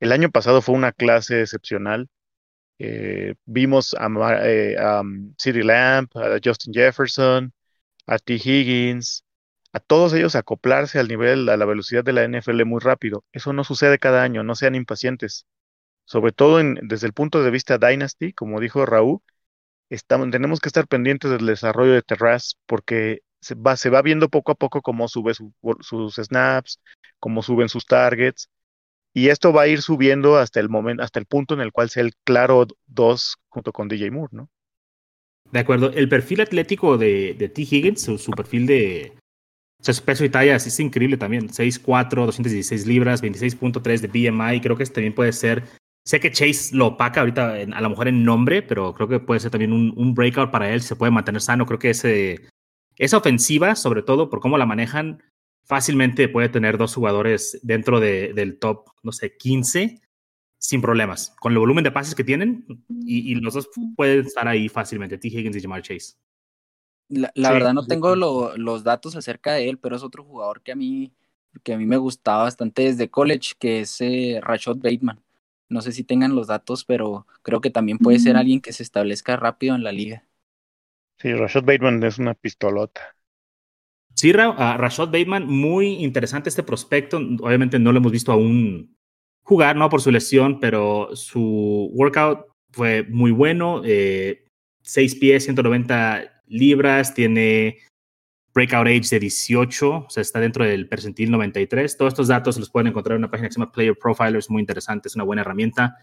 El 0.00 0.12
año 0.12 0.30
pasado 0.30 0.62
fue 0.62 0.74
una 0.74 0.92
clase 0.92 1.42
excepcional. 1.42 2.08
Eh, 2.78 3.34
vimos 3.46 3.94
a, 3.98 4.08
eh, 4.46 4.76
a 4.78 5.00
um, 5.00 5.34
Lamp, 5.44 6.16
a 6.16 6.38
Justin 6.44 6.72
Jefferson, 6.74 7.52
a 8.06 8.18
T. 8.18 8.34
Higgins, 8.34 9.24
a 9.72 9.80
todos 9.80 10.12
ellos 10.14 10.36
acoplarse 10.36 10.98
al 10.98 11.08
nivel, 11.08 11.48
a 11.48 11.56
la 11.56 11.64
velocidad 11.66 12.04
de 12.04 12.12
la 12.12 12.24
NFL 12.24 12.64
muy 12.64 12.80
rápido. 12.80 13.24
Eso 13.32 13.52
no 13.52 13.64
sucede 13.64 13.98
cada 13.98 14.22
año, 14.22 14.42
no 14.44 14.54
sean 14.54 14.74
impacientes. 14.74 15.46
Sobre 16.04 16.32
todo 16.32 16.58
desde 16.82 17.06
el 17.06 17.12
punto 17.14 17.42
de 17.42 17.50
vista 17.50 17.78
Dynasty, 17.78 18.32
como 18.32 18.60
dijo 18.60 18.86
Raúl, 18.86 19.20
tenemos 20.30 20.60
que 20.60 20.68
estar 20.68 20.86
pendientes 20.88 21.30
del 21.30 21.46
desarrollo 21.46 21.92
de 21.92 22.02
Terraz 22.02 22.56
porque 22.66 23.20
se 23.40 23.54
va, 23.54 23.76
se 23.76 23.90
va 23.90 24.02
viendo 24.02 24.28
poco 24.28 24.52
a 24.52 24.54
poco 24.54 24.82
cómo 24.82 25.08
sube 25.08 25.32
sus 25.34 26.14
snaps, 26.14 26.80
cómo 27.18 27.42
suben 27.42 27.68
sus 27.68 27.86
targets. 27.86 28.48
Y 29.14 29.28
esto 29.28 29.52
va 29.52 29.62
a 29.62 29.68
ir 29.68 29.82
subiendo 29.82 30.36
hasta 30.36 30.60
el 30.60 30.68
momento, 30.68 31.02
hasta 31.02 31.18
el 31.18 31.26
punto 31.26 31.54
en 31.54 31.60
el 31.60 31.72
cual 31.72 31.90
sea 31.90 32.02
el 32.02 32.12
claro 32.24 32.66
2 32.86 33.36
junto 33.48 33.72
con 33.72 33.88
DJ 33.88 34.10
Moore, 34.10 34.30
¿no? 34.32 34.48
De 35.50 35.60
acuerdo. 35.60 35.90
El 35.92 36.08
perfil 36.08 36.40
atlético 36.40 36.98
de, 36.98 37.34
de 37.38 37.48
T. 37.48 37.62
Higgins, 37.62 38.02
su, 38.02 38.30
perfil 38.32 38.66
de. 38.66 39.12
O 39.80 39.84
sea, 39.84 39.94
su 39.94 40.04
peso 40.04 40.24
y 40.24 40.28
talla 40.28 40.56
es 40.56 40.80
increíble 40.80 41.16
también. 41.16 41.48
6'4, 41.48 42.26
216 42.26 42.86
libras, 42.86 43.22
26.3 43.22 44.00
de 44.00 44.08
BMI. 44.08 44.60
Creo 44.60 44.76
que 44.76 44.82
este 44.82 44.96
también 44.96 45.14
puede 45.14 45.32
ser. 45.32 45.64
Sé 46.04 46.20
que 46.20 46.32
Chase 46.32 46.74
lo 46.74 46.88
opaca 46.88 47.20
ahorita, 47.20 47.54
a 47.54 47.80
lo 47.80 47.90
mejor 47.90 48.08
en 48.08 48.24
nombre, 48.24 48.62
pero 48.62 48.94
creo 48.94 49.08
que 49.08 49.20
puede 49.20 49.40
ser 49.40 49.50
también 49.50 49.72
un, 49.72 50.14
breakout 50.14 50.50
para 50.50 50.70
él. 50.72 50.80
Se 50.82 50.96
puede 50.96 51.12
mantener 51.12 51.40
sano. 51.40 51.66
Creo 51.66 51.78
que 51.78 51.90
ese, 51.90 52.48
esa 52.98 53.16
ofensiva, 53.16 53.74
sobre 53.74 54.02
todo 54.02 54.28
por 54.28 54.40
cómo 54.40 54.58
la 54.58 54.66
manejan, 54.66 55.22
fácilmente 55.64 56.28
puede 56.28 56.48
tener 56.48 56.78
dos 56.78 56.94
jugadores 56.94 57.58
dentro 57.62 58.00
de, 58.00 58.32
del 58.34 58.58
top, 58.58 58.90
no 59.02 59.12
sé, 59.12 59.36
15 59.36 60.00
sin 60.58 60.82
problemas, 60.82 61.34
con 61.40 61.52
el 61.52 61.58
volumen 61.58 61.84
de 61.84 61.92
pases 61.92 62.14
que 62.14 62.24
tienen 62.24 62.66
y, 63.04 63.34
los 63.36 63.54
dos 63.54 63.70
pueden 63.96 64.26
estar 64.26 64.48
ahí 64.48 64.68
fácilmente, 64.68 65.16
T. 65.16 65.28
Higgins 65.28 65.56
y 65.56 65.60
Jamar 65.60 65.82
Chase. 65.82 66.16
La, 67.08 67.52
verdad 67.52 67.72
no 67.72 67.86
tengo 67.86 68.16
los 68.16 68.84
datos 68.84 69.14
acerca 69.16 69.52
de 69.52 69.68
él, 69.70 69.78
pero 69.78 69.96
es 69.96 70.02
otro 70.02 70.24
jugador 70.24 70.60
que 70.62 70.72
a 70.72 70.76
mí 70.76 71.12
que 71.62 71.74
a 71.74 71.78
mí 71.78 71.86
me 71.86 71.96
gustaba 71.96 72.44
bastante 72.44 72.82
desde 72.82 73.10
college, 73.10 73.54
que 73.58 73.80
es 73.80 74.00
eh, 74.00 74.40
Rashad 74.42 74.76
Bateman. 74.76 75.20
No 75.68 75.82
sé 75.82 75.92
si 75.92 76.04
tengan 76.04 76.34
los 76.34 76.46
datos, 76.46 76.84
pero 76.84 77.26
creo 77.42 77.60
que 77.60 77.70
también 77.70 77.98
puede 77.98 78.18
ser 78.18 78.36
alguien 78.36 78.60
que 78.60 78.72
se 78.72 78.82
establezca 78.82 79.36
rápido 79.36 79.74
en 79.74 79.82
la 79.82 79.92
liga. 79.92 80.24
Sí, 81.20 81.32
Rashad 81.32 81.64
Bateman 81.64 82.02
es 82.04 82.18
una 82.18 82.34
pistolota. 82.34 83.16
Sí, 84.14 84.32
Rashad 84.32 85.06
Bateman, 85.06 85.46
muy 85.46 86.04
interesante 86.04 86.48
este 86.48 86.62
prospecto. 86.62 87.18
Obviamente 87.40 87.78
no 87.78 87.92
lo 87.92 87.98
hemos 87.98 88.12
visto 88.12 88.32
aún 88.32 88.96
jugar, 89.42 89.76
¿no? 89.76 89.88
Por 89.88 90.00
su 90.00 90.10
lesión, 90.10 90.60
pero 90.60 91.14
su 91.14 91.90
workout 91.92 92.46
fue 92.70 93.04
muy 93.04 93.30
bueno. 93.30 93.82
Eh, 93.84 94.44
6 94.82 95.16
pies, 95.16 95.44
190 95.44 96.42
libras, 96.46 97.14
tiene 97.14 97.78
breakout 98.54 98.86
age 98.86 99.08
de 99.10 99.20
18, 99.20 99.90
o 99.90 100.10
sea, 100.10 100.20
está 100.20 100.40
dentro 100.40 100.64
del 100.64 100.88
percentil 100.88 101.30
93. 101.30 101.96
Todos 101.96 102.12
estos 102.12 102.28
datos 102.28 102.58
los 102.58 102.70
pueden 102.70 102.88
encontrar 102.88 103.16
en 103.16 103.20
una 103.20 103.30
página 103.30 103.48
que 103.48 103.54
se 103.54 103.60
llama 103.60 103.72
Player 103.72 103.96
Profiler, 103.96 104.36
es 104.36 104.50
muy 104.50 104.60
interesante, 104.60 105.08
es 105.08 105.14
una 105.14 105.24
buena 105.24 105.42
herramienta. 105.42 105.96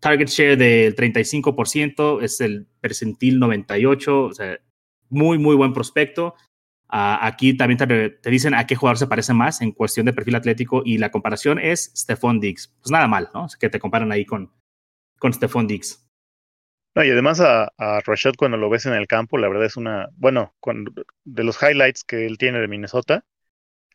Target 0.00 0.28
share 0.28 0.56
del 0.56 0.94
35%, 0.96 2.22
es 2.22 2.40
el 2.40 2.66
percentil 2.80 3.38
98, 3.38 4.24
o 4.24 4.32
sea, 4.32 4.58
muy, 5.08 5.38
muy 5.38 5.56
buen 5.56 5.72
prospecto. 5.72 6.34
Ah, 6.88 7.24
aquí 7.24 7.56
también 7.56 7.78
te, 7.78 8.30
dicen 8.30 8.54
a 8.54 8.66
qué 8.66 8.74
jugador 8.74 8.98
se 8.98 9.06
parece 9.06 9.32
más 9.32 9.60
en 9.60 9.72
cuestión 9.72 10.06
de 10.06 10.12
perfil 10.12 10.34
atlético 10.34 10.82
y 10.84 10.98
la 10.98 11.10
comparación 11.10 11.58
es 11.58 11.92
Stephon 11.94 12.40
Diggs. 12.40 12.74
Pues 12.80 12.90
nada 12.90 13.06
mal, 13.06 13.30
¿no? 13.32 13.46
que 13.60 13.70
te 13.70 13.78
comparan 13.78 14.10
ahí 14.10 14.24
con, 14.24 14.52
con 15.18 15.32
Stephon 15.32 15.66
Diggs. 15.66 16.06
No, 16.96 17.04
y 17.04 17.10
además 17.10 17.40
a, 17.40 17.70
a, 17.78 18.00
Rashad 18.00 18.32
cuando 18.36 18.56
lo 18.56 18.68
ves 18.68 18.86
en 18.86 18.94
el 18.94 19.06
campo, 19.06 19.38
la 19.38 19.48
verdad 19.48 19.66
es 19.66 19.76
una, 19.76 20.08
bueno, 20.16 20.56
de 21.24 21.44
los 21.44 21.62
highlights 21.62 22.02
que 22.02 22.26
él 22.26 22.36
tiene 22.36 22.58
de 22.58 22.66
Minnesota, 22.66 23.24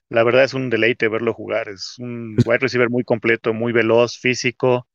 la 0.10 0.24
verdad 0.24 0.44
es 0.44 0.54
un 0.54 0.70
deleite 0.70 1.08
verlo 1.08 1.34
jugar. 1.34 1.70
Es 1.70 1.98
un 2.00 2.38
wide 2.46 2.60
receiver 2.60 2.90
muy 2.90 3.04
completo, 3.04 3.54
muy 3.54 3.74
veloz, 3.74 4.18
físico. 4.18 4.88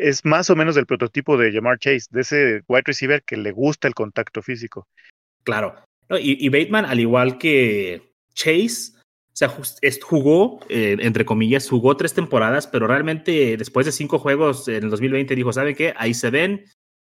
Es 0.00 0.24
más 0.24 0.48
o 0.50 0.56
menos 0.56 0.74
del 0.74 0.86
prototipo 0.86 1.36
de 1.36 1.52
Jamar 1.52 1.78
Chase, 1.78 2.06
de 2.10 2.22
ese 2.22 2.62
wide 2.68 2.84
receiver 2.86 3.22
que 3.22 3.36
le 3.36 3.52
gusta 3.52 3.86
el 3.86 3.94
contacto 3.94 4.40
físico. 4.42 4.86
Claro, 5.42 5.74
y, 6.18 6.48
Bateman, 6.48 6.86
al 6.86 6.98
igual 6.98 7.38
que 7.38 8.14
Chase, 8.34 8.92
o 8.96 9.36
sea, 9.36 9.48
jugó, 10.02 10.60
eh, 10.68 10.96
entre 11.00 11.24
comillas, 11.24 11.68
jugó 11.68 11.96
tres 11.96 12.14
temporadas, 12.14 12.66
pero 12.66 12.86
realmente 12.86 13.56
después 13.56 13.86
de 13.86 13.92
cinco 13.92 14.18
juegos 14.18 14.66
en 14.68 14.84
el 14.84 14.90
2020 14.90 15.36
dijo, 15.36 15.52
¿saben 15.52 15.76
qué? 15.76 15.94
Ahí 15.96 16.14
se 16.14 16.30
ven, 16.30 16.64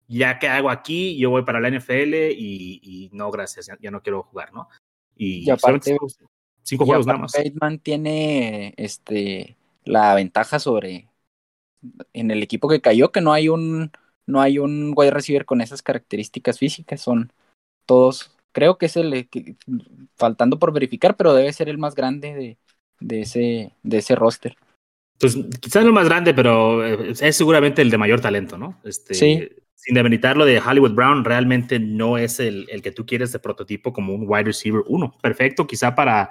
ya 0.07 0.39
que 0.39 0.47
hago 0.47 0.69
aquí, 0.69 1.17
yo 1.17 1.29
voy 1.29 1.43
para 1.43 1.59
la 1.59 1.69
NFL 1.69 2.31
y, 2.31 3.09
no, 3.13 3.29
gracias, 3.29 3.69
ya, 3.79 3.91
no 3.91 4.01
quiero 4.01 4.23
jugar, 4.23 4.51
¿no? 4.53 4.67
Y, 5.15 5.49
aparte, 5.49 5.95
cinco, 6.63 6.85
juegos 6.85 7.05
nada 7.05 7.19
más. 7.19 7.33
Bateman 7.33 7.79
tiene 7.79 8.73
este, 8.77 9.57
la 9.83 10.15
ventaja 10.15 10.57
sobre 10.57 11.07
en 12.13 12.31
el 12.31 12.43
equipo 12.43 12.67
que 12.67 12.81
cayó, 12.81 13.11
que 13.11 13.21
no 13.21 13.33
hay 13.33 13.49
un 13.49 13.91
no 14.25 14.41
hay 14.41 14.59
un 14.59 14.93
wide 14.95 15.11
receiver 15.11 15.45
con 15.45 15.61
esas 15.61 15.81
características 15.81 16.59
físicas, 16.59 16.99
son 17.01 17.31
todos 17.85 18.37
creo 18.57 18.77
que 18.77 18.87
es 18.87 18.97
el 18.97 19.27
faltando 20.15 20.57
por 20.57 20.73
verificar, 20.73 21.15
pero 21.15 21.35
debe 21.35 21.53
ser 21.53 21.69
el 21.69 21.77
más 21.77 21.93
grande 21.93 22.33
de, 22.33 22.57
de 22.99 23.21
ese, 23.21 23.71
de 23.83 23.97
ese 23.99 24.15
roster. 24.15 24.55
Pues 25.19 25.37
quizás 25.59 25.83
no 25.83 25.89
el 25.89 25.93
más 25.93 26.07
grande, 26.07 26.33
pero 26.33 26.83
eh, 26.83 27.13
es 27.19 27.35
seguramente 27.35 27.83
el 27.83 27.91
de 27.91 27.97
mayor 27.97 28.19
talento, 28.19 28.57
¿no? 28.57 28.79
Este, 28.83 29.13
sí. 29.13 29.47
Sin 29.75 29.93
demeritar 29.93 30.37
lo 30.37 30.45
de 30.45 30.59
Hollywood 30.59 30.95
Brown, 30.95 31.23
realmente 31.23 31.79
no 31.79 32.17
es 32.17 32.39
el, 32.39 32.67
el 32.71 32.81
que 32.81 32.91
tú 32.91 33.05
quieres 33.05 33.31
de 33.31 33.37
prototipo 33.37 33.93
como 33.93 34.13
un 34.13 34.25
wide 34.27 34.45
receiver 34.45 34.83
uno. 34.87 35.15
Perfecto, 35.21 35.67
quizá 35.67 35.93
para 35.93 36.29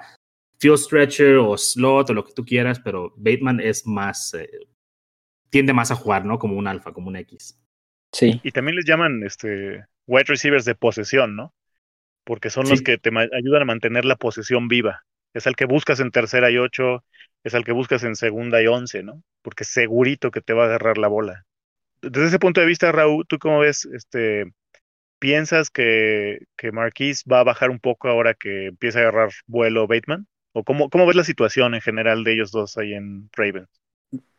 field 0.59 0.77
stretcher 0.77 1.37
o 1.37 1.57
slot 1.57 2.09
o 2.09 2.13
lo 2.13 2.25
que 2.25 2.33
tú 2.33 2.45
quieras, 2.45 2.79
pero 2.79 3.13
Bateman 3.15 3.61
es 3.61 3.87
más, 3.87 4.33
eh, 4.33 4.49
tiende 5.49 5.73
más 5.73 5.91
a 5.91 5.95
jugar, 5.95 6.25
¿no? 6.25 6.39
Como 6.39 6.57
un 6.57 6.67
alfa, 6.67 6.93
como 6.93 7.07
un 7.07 7.15
X. 7.17 7.59
Sí. 8.11 8.39
Y 8.43 8.51
también 8.51 8.75
les 8.75 8.85
llaman 8.85 9.23
este 9.23 9.85
wide 10.05 10.25
receivers 10.25 10.65
de 10.65 10.75
posesión, 10.75 11.35
¿no? 11.35 11.53
porque 12.27 12.49
son 12.49 12.67
los 12.67 12.81
que 12.81 12.97
te 12.97 13.09
ayudan 13.09 13.61
a 13.61 13.65
mantener 13.65 14.03
la 14.03 14.17
posesión 14.17 14.67
viva. 14.67 15.05
Es 15.33 15.47
el 15.47 15.55
que 15.55 15.63
buscas 15.63 16.01
en 16.01 16.11
tercera 16.11 16.51
y 16.51 16.57
ocho, 16.57 17.05
es 17.45 17.53
el 17.53 17.63
que 17.63 17.71
buscas 17.71 18.03
en 18.03 18.17
segunda 18.17 18.61
y 18.61 18.67
once, 18.67 19.01
¿no? 19.01 19.23
Porque 19.41 19.63
segurito 19.63 20.29
que 20.29 20.41
te 20.41 20.51
va 20.51 20.63
a 20.63 20.65
agarrar 20.65 20.97
la 20.97 21.07
bola. 21.07 21.45
Desde 22.01 22.27
ese 22.27 22.39
punto 22.39 22.59
de 22.59 22.67
vista, 22.67 22.91
Raúl, 22.91 23.25
¿tú 23.27 23.39
cómo 23.39 23.59
ves? 23.59 23.85
Este, 23.85 24.51
¿Piensas 25.19 25.69
que, 25.69 26.39
que 26.57 26.73
Marquise 26.73 27.23
va 27.31 27.39
a 27.39 27.45
bajar 27.45 27.69
un 27.69 27.79
poco 27.79 28.09
ahora 28.09 28.33
que 28.33 28.67
empieza 28.67 28.99
a 28.99 29.01
agarrar 29.03 29.29
vuelo 29.45 29.87
Bateman? 29.87 30.27
¿O 30.51 30.65
cómo, 30.65 30.89
cómo 30.89 31.05
ves 31.05 31.15
la 31.15 31.23
situación 31.23 31.75
en 31.75 31.81
general 31.81 32.25
de 32.25 32.33
ellos 32.33 32.51
dos 32.51 32.77
ahí 32.77 32.93
en 32.93 33.29
Ravens? 33.37 33.69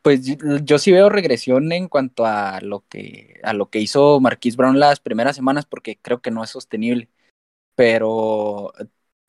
Pues 0.02 0.22
yo, 0.64 0.78
sí 0.78 0.92
veo 0.92 1.08
regresión 1.08 1.70
en 1.72 1.88
cuanto 1.88 2.24
a 2.24 2.60
lo 2.60 2.84
que 2.88 3.40
a 3.42 3.52
lo 3.52 3.68
que 3.68 3.80
hizo 3.80 4.20
Marquise 4.20 4.56
Brown 4.56 4.78
las 4.78 5.00
primeras 5.00 5.36
semanas 5.36 5.66
porque 5.66 5.98
creo 6.00 6.20
que 6.20 6.30
no 6.30 6.44
es 6.44 6.50
sostenible 6.50 7.08
pero 7.78 8.72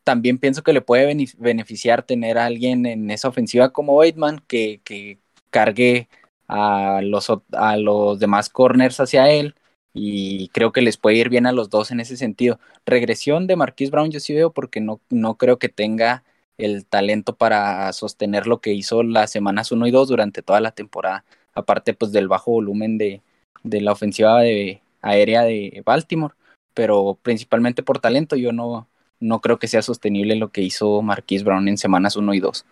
también 0.03 0.39
pienso 0.39 0.63
que 0.63 0.73
le 0.73 0.81
puede 0.81 1.15
beneficiar 1.37 2.01
tener 2.03 2.39
a 2.39 2.47
alguien 2.47 2.87
en 2.87 3.11
esa 3.11 3.27
ofensiva 3.27 3.71
como 3.71 3.95
Bateman 3.95 4.39
que, 4.47 4.81
que 4.83 5.19
cargue 5.51 6.09
a 6.47 7.01
los, 7.03 7.31
a 7.51 7.77
los 7.77 8.17
demás 8.19 8.49
corners 8.49 8.99
hacia 8.99 9.29
él 9.29 9.53
y 9.93 10.49
creo 10.49 10.71
que 10.71 10.81
les 10.81 10.97
puede 10.97 11.17
ir 11.17 11.29
bien 11.29 11.45
a 11.45 11.51
los 11.51 11.69
dos 11.69 11.91
en 11.91 11.99
ese 11.99 12.17
sentido. 12.17 12.59
Regresión 12.87 13.45
de 13.45 13.55
Marquise 13.55 13.91
Brown 13.91 14.09
yo 14.09 14.19
sí 14.19 14.33
veo 14.33 14.51
porque 14.51 14.81
no, 14.81 14.99
no 15.11 15.37
creo 15.37 15.59
que 15.59 15.69
tenga 15.69 16.23
el 16.59 16.85
talento 16.85 17.35
para 17.35 17.91
sostener 17.93 18.45
lo 18.45 18.61
que 18.61 18.73
hizo 18.73 19.01
las 19.03 19.31
semanas 19.31 19.71
1 19.71 19.87
y 19.87 19.91
2 19.91 20.09
durante 20.09 20.41
toda 20.43 20.61
la 20.61 20.71
temporada, 20.71 21.25
aparte 21.53 21.93
pues 21.93 22.11
del 22.11 22.27
bajo 22.27 22.51
volumen 22.51 22.97
de, 22.97 23.21
de 23.63 23.81
la 23.81 23.91
ofensiva 23.91 24.41
de, 24.41 24.81
aérea 25.01 25.43
de 25.43 25.81
Baltimore 25.85 26.35
pero 26.73 27.19
principalmente 27.21 27.83
por 27.83 27.99
talento 27.99 28.37
yo 28.37 28.53
no, 28.53 28.87
no 29.19 29.41
creo 29.41 29.59
que 29.59 29.67
sea 29.67 29.81
sostenible 29.81 30.37
lo 30.37 30.51
que 30.51 30.61
hizo 30.61 31.01
Marquise 31.01 31.43
Brown 31.43 31.67
en 31.67 31.77
semanas 31.77 32.15
1 32.15 32.33
y 32.33 32.39
2. 32.39 32.65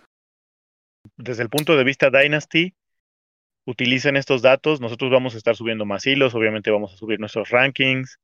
Desde 1.17 1.43
el 1.43 1.49
punto 1.49 1.75
de 1.75 1.83
vista 1.83 2.09
Dynasty, 2.09 2.73
utilicen 3.65 4.15
estos 4.15 4.41
datos. 4.41 4.79
Nosotros 4.79 5.11
vamos 5.11 5.33
a 5.35 5.37
estar 5.37 5.57
subiendo 5.57 5.85
más 5.85 6.05
hilos, 6.05 6.35
obviamente 6.35 6.71
vamos 6.71 6.93
a 6.93 6.97
subir 6.97 7.19
nuestros 7.19 7.49
rankings, 7.49 8.19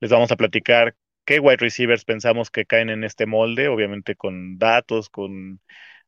les 0.00 0.10
vamos 0.10 0.30
a 0.30 0.36
platicar 0.36 0.94
qué 1.24 1.40
wide 1.40 1.56
receivers 1.58 2.04
pensamos 2.04 2.50
que 2.50 2.66
caen 2.66 2.90
en 2.90 3.04
este 3.04 3.26
molde, 3.26 3.68
obviamente 3.68 4.16
con 4.16 4.58
datos, 4.58 5.08
con 5.10 5.60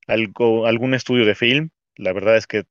algún 0.07 0.95
estudio 0.95 1.25
de 1.27 1.35
film. 1.35 1.71
La 1.97 2.13
verdad 2.13 2.37
es 2.37 2.47
que 2.47 2.65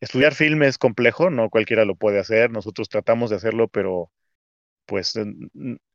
estudiar 0.00 0.34
film 0.34 0.62
es 0.62 0.78
complejo, 0.78 1.30
no 1.30 1.50
cualquiera 1.50 1.84
lo 1.84 1.96
puede 1.96 2.18
hacer. 2.20 2.50
Nosotros 2.50 2.88
tratamos 2.88 3.30
de 3.30 3.36
hacerlo, 3.36 3.68
pero 3.68 4.10
pues 4.86 5.14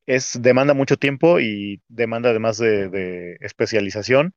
es 0.06 0.41
demanda 0.41 0.73
mucho 0.73 0.97
tiempo 0.97 1.39
y 1.39 1.82
demanda 1.89 2.30
además 2.32 2.58
de, 2.58 2.89
de 2.89 3.38
especialización. 3.41 4.34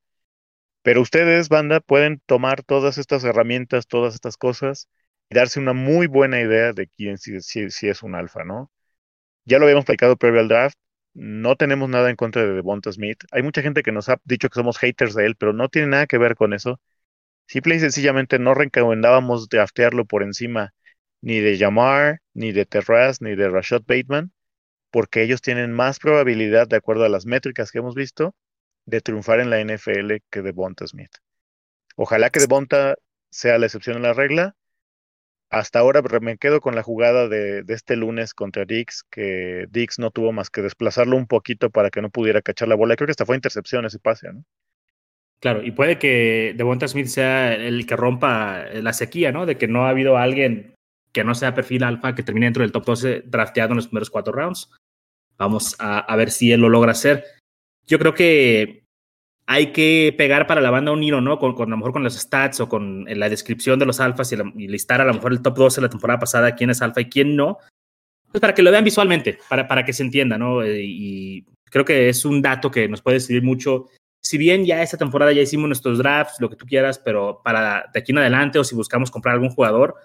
Pero 0.83 1.01
ustedes, 1.01 1.49
banda, 1.49 1.79
pueden 1.79 2.21
tomar 2.25 2.63
todas 2.63 2.97
estas 2.97 3.23
herramientas, 3.23 3.87
todas 3.87 4.15
estas 4.15 4.37
cosas 4.37 4.89
y 5.29 5.35
darse 5.35 5.59
una 5.59 5.73
muy 5.73 6.07
buena 6.07 6.41
idea 6.41 6.73
de 6.73 6.87
quién 6.87 7.17
si, 7.17 7.39
si, 7.41 7.87
es 7.87 8.03
un 8.03 8.15
alfa, 8.15 8.43
¿no? 8.43 8.71
Ya 9.45 9.59
lo 9.59 9.65
habíamos 9.65 9.85
platicado 9.85 10.17
previo 10.17 10.41
al 10.41 10.47
draft. 10.49 10.77
No 11.13 11.55
tenemos 11.55 11.89
nada 11.89 12.09
en 12.09 12.15
contra 12.15 12.43
de 12.43 12.53
Devonta 12.53 12.91
Smith. 12.91 13.23
Hay 13.31 13.43
mucha 13.43 13.61
gente 13.61 13.83
que 13.83 13.91
nos 13.91 14.09
ha 14.09 14.17
dicho 14.23 14.49
que 14.49 14.55
somos 14.55 14.77
haters 14.77 15.13
de 15.15 15.25
él, 15.25 15.35
pero 15.35 15.53
no 15.53 15.69
tiene 15.69 15.87
nada 15.89 16.07
que 16.07 16.17
ver 16.17 16.35
con 16.35 16.53
eso. 16.53 16.79
Simple 17.47 17.75
y 17.75 17.79
sencillamente 17.79 18.39
no 18.39 18.53
recomendábamos 18.53 19.49
draftearlo 19.49 20.05
por 20.05 20.23
encima 20.23 20.73
ni 21.21 21.39
de 21.39 21.57
Jamar, 21.57 22.21
ni 22.33 22.51
de 22.51 22.65
Terraz, 22.65 23.21
ni 23.21 23.35
de 23.35 23.49
Rashad 23.49 23.83
Bateman, 23.85 24.31
porque 24.91 25.23
ellos 25.23 25.41
tienen 25.41 25.71
más 25.73 25.99
probabilidad, 25.99 26.67
de 26.67 26.77
acuerdo 26.77 27.05
a 27.05 27.09
las 27.09 27.25
métricas 27.25 27.71
que 27.71 27.79
hemos 27.79 27.95
visto, 27.95 28.35
de 28.85 29.01
triunfar 29.01 29.39
en 29.39 29.49
la 29.49 29.59
NFL 29.59 30.17
que 30.29 30.41
Devonta 30.41 30.87
Smith. 30.87 31.11
Ojalá 31.95 32.29
que 32.29 32.39
Devonta 32.39 32.95
sea 33.29 33.57
la 33.57 33.67
excepción 33.67 33.97
en 33.97 34.03
la 34.03 34.13
regla. 34.13 34.55
Hasta 35.51 35.79
ahora 35.79 36.01
me 36.21 36.37
quedo 36.37 36.61
con 36.61 36.75
la 36.75 36.81
jugada 36.83 37.27
de, 37.27 37.63
este 37.67 37.95
lunes 37.95 38.33
contra 38.33 38.65
Dix, 38.65 39.03
que 39.11 39.67
Dix 39.69 39.99
no 39.99 40.09
tuvo 40.09 40.31
más 40.31 40.49
que 40.49 40.61
desplazarlo 40.61 41.17
un 41.17 41.27
poquito 41.27 41.69
para 41.69 41.89
que 41.89 42.01
no 42.01 42.09
pudiera 42.09 42.41
cachar 42.41 42.69
la 42.69 42.75
bola. 42.75 42.95
Creo 42.95 43.07
que 43.07 43.11
hasta 43.11 43.25
fue 43.25 43.35
intercepción 43.35 43.85
ese 43.85 43.99
pase, 43.99 44.31
¿no? 44.31 44.43
Claro, 45.39 45.63
y 45.63 45.71
puede 45.71 45.99
que 45.99 46.53
Devonta 46.55 46.87
Smith 46.87 47.07
sea 47.07 47.53
el 47.53 47.85
que 47.85 47.95
rompa 47.95 48.65
la 48.73 48.93
sequía, 48.93 49.31
¿no? 49.31 49.45
De 49.45 49.57
que 49.57 49.67
no 49.67 49.85
ha 49.85 49.89
habido 49.89 50.17
alguien 50.17 50.75
que 51.11 51.23
no 51.23 51.35
sea 51.35 51.53
perfil 51.53 51.83
alfa 51.83 52.15
que 52.15 52.23
termine 52.23 52.45
dentro 52.45 52.61
del 52.61 52.71
top 52.71 52.85
12 52.85 53.23
drafteado 53.25 53.71
en 53.71 53.77
los 53.77 53.87
primeros 53.87 54.09
cuatro 54.09 54.33
rounds. 54.33 54.71
Vamos 55.37 55.75
a, 55.79 55.99
a 55.99 56.15
ver 56.15 56.31
si 56.31 56.51
él 56.51 56.61
lo 56.61 56.69
logra 56.69 56.91
hacer 56.91 57.25
yo 57.91 57.99
creo 57.99 58.13
que 58.13 58.85
hay 59.51 59.73
que 59.73 60.15
pegar 60.17 60.47
para 60.47 60.61
la 60.61 60.71
banda 60.71 60.93
un 60.93 61.03
hilo, 61.03 61.19
¿no? 61.19 61.37
Con, 61.37 61.53
a 61.61 61.65
lo 61.65 61.75
mejor 61.75 61.91
con 61.91 62.05
los 62.05 62.17
stats 62.17 62.61
o 62.61 62.69
con 62.69 63.03
la 63.05 63.27
descripción 63.27 63.79
de 63.79 63.85
los 63.85 63.99
alfas 63.99 64.31
y, 64.31 64.67
listar 64.67 65.01
a 65.01 65.05
lo 65.05 65.13
mejor 65.13 65.33
el 65.33 65.41
top 65.41 65.57
12 65.57 65.81
de 65.81 65.87
la 65.87 65.89
temporada 65.89 66.19
pasada, 66.19 66.55
quién 66.55 66.69
es 66.69 66.81
alfa 66.81 67.01
y 67.01 67.09
quién 67.09 67.35
no, 67.35 67.57
pues 68.31 68.39
para 68.39 68.53
que 68.53 68.61
lo 68.61 68.71
vean 68.71 68.85
visualmente, 68.85 69.39
para, 69.49 69.67
para 69.67 69.83
que 69.83 69.91
se 69.91 70.03
entienda, 70.03 70.37
¿no? 70.37 70.63
Eh, 70.63 70.83
y 70.85 71.45
creo 71.65 71.83
que 71.83 72.07
es 72.07 72.23
un 72.23 72.41
dato 72.41 72.71
que 72.71 72.87
nos 72.87 73.01
puede 73.01 73.17
decidir 73.17 73.43
mucho. 73.43 73.87
Si 74.23 74.37
bien 74.37 74.65
ya 74.65 74.81
esta 74.81 74.97
temporada 74.97 75.33
ya 75.33 75.41
hicimos 75.41 75.67
nuestros 75.67 75.97
drafts, 75.97 76.39
lo 76.39 76.49
que 76.49 76.55
tú 76.55 76.65
quieras, 76.65 76.97
pero 76.99 77.41
para 77.43 77.89
de 77.93 77.99
aquí 77.99 78.13
en 78.13 78.19
adelante 78.19 78.57
o 78.57 78.63
si 78.63 78.73
buscamos 78.73 79.11
comprar 79.11 79.33
algún 79.33 79.49
jugador, 79.49 79.95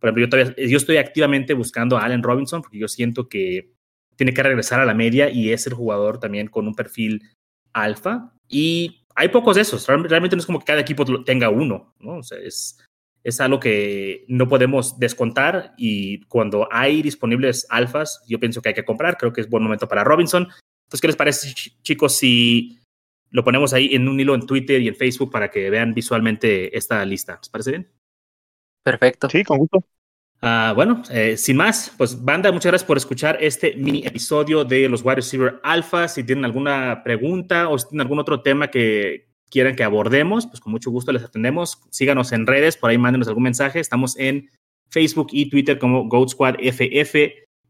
por 0.00 0.08
ejemplo, 0.08 0.24
yo, 0.24 0.28
todavía, 0.28 0.54
estoy 0.56 0.96
activamente 0.96 1.54
buscando 1.54 1.96
a 1.96 2.04
Allen 2.04 2.24
Robinson 2.24 2.62
porque 2.62 2.78
yo 2.78 2.88
siento 2.88 3.28
que 3.28 3.72
tiene 4.16 4.34
que 4.34 4.42
regresar 4.42 4.80
a 4.80 4.84
la 4.84 4.94
media 4.94 5.30
y 5.30 5.52
es 5.52 5.68
el 5.68 5.74
jugador 5.74 6.18
también 6.18 6.48
con 6.48 6.66
un 6.66 6.74
perfil 6.74 7.22
alfa. 7.72 8.32
Y 8.48 9.04
hay 9.14 9.28
pocos 9.28 9.56
de 9.56 9.62
esos. 9.62 9.86
Realmente 9.86 10.36
no 10.36 10.40
es 10.40 10.46
como 10.46 10.60
que 10.60 10.66
cada 10.66 10.80
equipo 10.80 11.04
tenga 11.24 11.50
uno, 11.50 11.94
¿no? 11.98 12.18
O 12.18 12.22
sea, 12.22 12.38
es, 12.38 12.78
es 13.24 13.40
algo 13.40 13.60
que 13.60 14.24
no 14.28 14.48
podemos 14.48 14.98
descontar 14.98 15.74
y 15.76 16.20
cuando 16.26 16.68
hay 16.70 17.02
disponibles 17.02 17.66
alfas, 17.68 18.22
yo 18.28 18.38
pienso 18.38 18.62
que 18.62 18.70
hay 18.70 18.74
que 18.74 18.84
comprar. 18.84 19.16
Creo 19.16 19.32
que 19.32 19.40
es 19.40 19.50
buen 19.50 19.62
momento 19.62 19.88
para 19.88 20.04
Robinson. 20.04 20.44
Entonces, 20.44 21.00
¿qué 21.00 21.06
les 21.08 21.16
parece, 21.16 21.52
chicos, 21.82 22.16
si 22.16 22.78
lo 23.30 23.44
ponemos 23.44 23.74
ahí 23.74 23.94
en 23.94 24.08
un 24.08 24.18
hilo 24.18 24.34
en 24.34 24.46
Twitter 24.46 24.80
y 24.80 24.88
en 24.88 24.96
Facebook 24.96 25.30
para 25.30 25.50
que 25.50 25.68
vean 25.68 25.92
visualmente 25.92 26.76
esta 26.76 27.04
lista? 27.04 27.38
¿Les 27.42 27.48
parece 27.50 27.70
bien? 27.70 27.90
Perfecto. 28.82 29.28
Sí, 29.28 29.44
con 29.44 29.58
gusto. 29.58 29.84
Uh, 30.40 30.72
bueno, 30.72 31.02
eh, 31.10 31.36
sin 31.36 31.56
más, 31.56 31.92
pues 31.98 32.24
banda, 32.24 32.52
muchas 32.52 32.70
gracias 32.70 32.86
por 32.86 32.96
escuchar 32.96 33.38
este 33.40 33.74
mini 33.74 34.06
episodio 34.06 34.64
de 34.64 34.88
los 34.88 35.02
Wide 35.02 35.16
Receiver 35.16 35.58
Alpha. 35.64 36.06
Si 36.06 36.22
tienen 36.22 36.44
alguna 36.44 37.02
pregunta 37.02 37.68
o 37.68 37.76
si 37.76 37.88
tienen 37.88 38.02
algún 38.02 38.20
otro 38.20 38.40
tema 38.40 38.68
que 38.68 39.26
quieran 39.50 39.74
que 39.74 39.82
abordemos, 39.82 40.46
pues 40.46 40.60
con 40.60 40.70
mucho 40.70 40.92
gusto 40.92 41.10
les 41.10 41.24
atendemos. 41.24 41.80
Síganos 41.90 42.30
en 42.30 42.46
redes, 42.46 42.76
por 42.76 42.90
ahí 42.90 42.98
mándenos 42.98 43.26
algún 43.26 43.42
mensaje. 43.42 43.80
Estamos 43.80 44.16
en 44.16 44.48
Facebook 44.90 45.28
y 45.32 45.50
Twitter 45.50 45.76
como 45.76 46.08
Goat 46.08 46.28
Squad 46.28 46.54
FF 46.60 47.16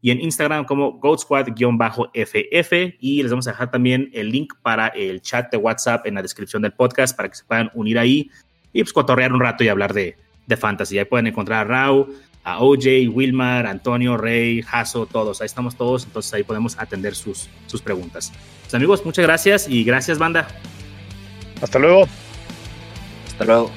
y 0.01 0.11
en 0.11 0.21
Instagram 0.21 0.65
como 0.65 0.99
Goat 0.99 1.21
Squad-FF. 1.21 2.71
Y 2.99 3.23
les 3.23 3.31
vamos 3.31 3.47
a 3.47 3.51
dejar 3.51 3.71
también 3.71 4.11
el 4.13 4.29
link 4.29 4.53
para 4.61 4.89
el 4.89 5.21
chat 5.21 5.51
de 5.51 5.57
WhatsApp 5.57 6.05
en 6.05 6.13
la 6.13 6.21
descripción 6.21 6.61
del 6.61 6.73
podcast 6.73 7.17
para 7.17 7.29
que 7.29 7.35
se 7.35 7.45
puedan 7.45 7.71
unir 7.73 7.97
ahí 7.97 8.29
y 8.73 8.83
pues 8.83 8.93
cotorrear 8.93 9.33
un 9.33 9.39
rato 9.39 9.63
y 9.63 9.69
hablar 9.69 9.93
de, 9.93 10.15
de 10.45 10.57
fantasy. 10.57 10.99
Ahí 10.99 11.05
pueden 11.05 11.25
encontrar 11.25 11.65
a 11.65 11.69
Rau 11.69 12.09
a 12.43 12.59
OJ, 12.59 13.09
Wilmar, 13.11 13.67
Antonio, 13.67 14.17
Rey, 14.17 14.61
Jaso, 14.61 15.05
todos. 15.05 15.41
Ahí 15.41 15.45
estamos 15.45 15.75
todos, 15.75 16.05
entonces 16.05 16.33
ahí 16.33 16.43
podemos 16.43 16.77
atender 16.79 17.15
sus, 17.15 17.49
sus 17.67 17.81
preguntas. 17.81 18.31
Pues 18.61 18.73
amigos, 18.73 19.05
muchas 19.05 19.23
gracias 19.23 19.67
y 19.69 19.83
gracias, 19.83 20.17
banda. 20.17 20.47
Hasta 21.61 21.79
luego. 21.79 22.07
Hasta 23.27 23.45
luego. 23.45 23.71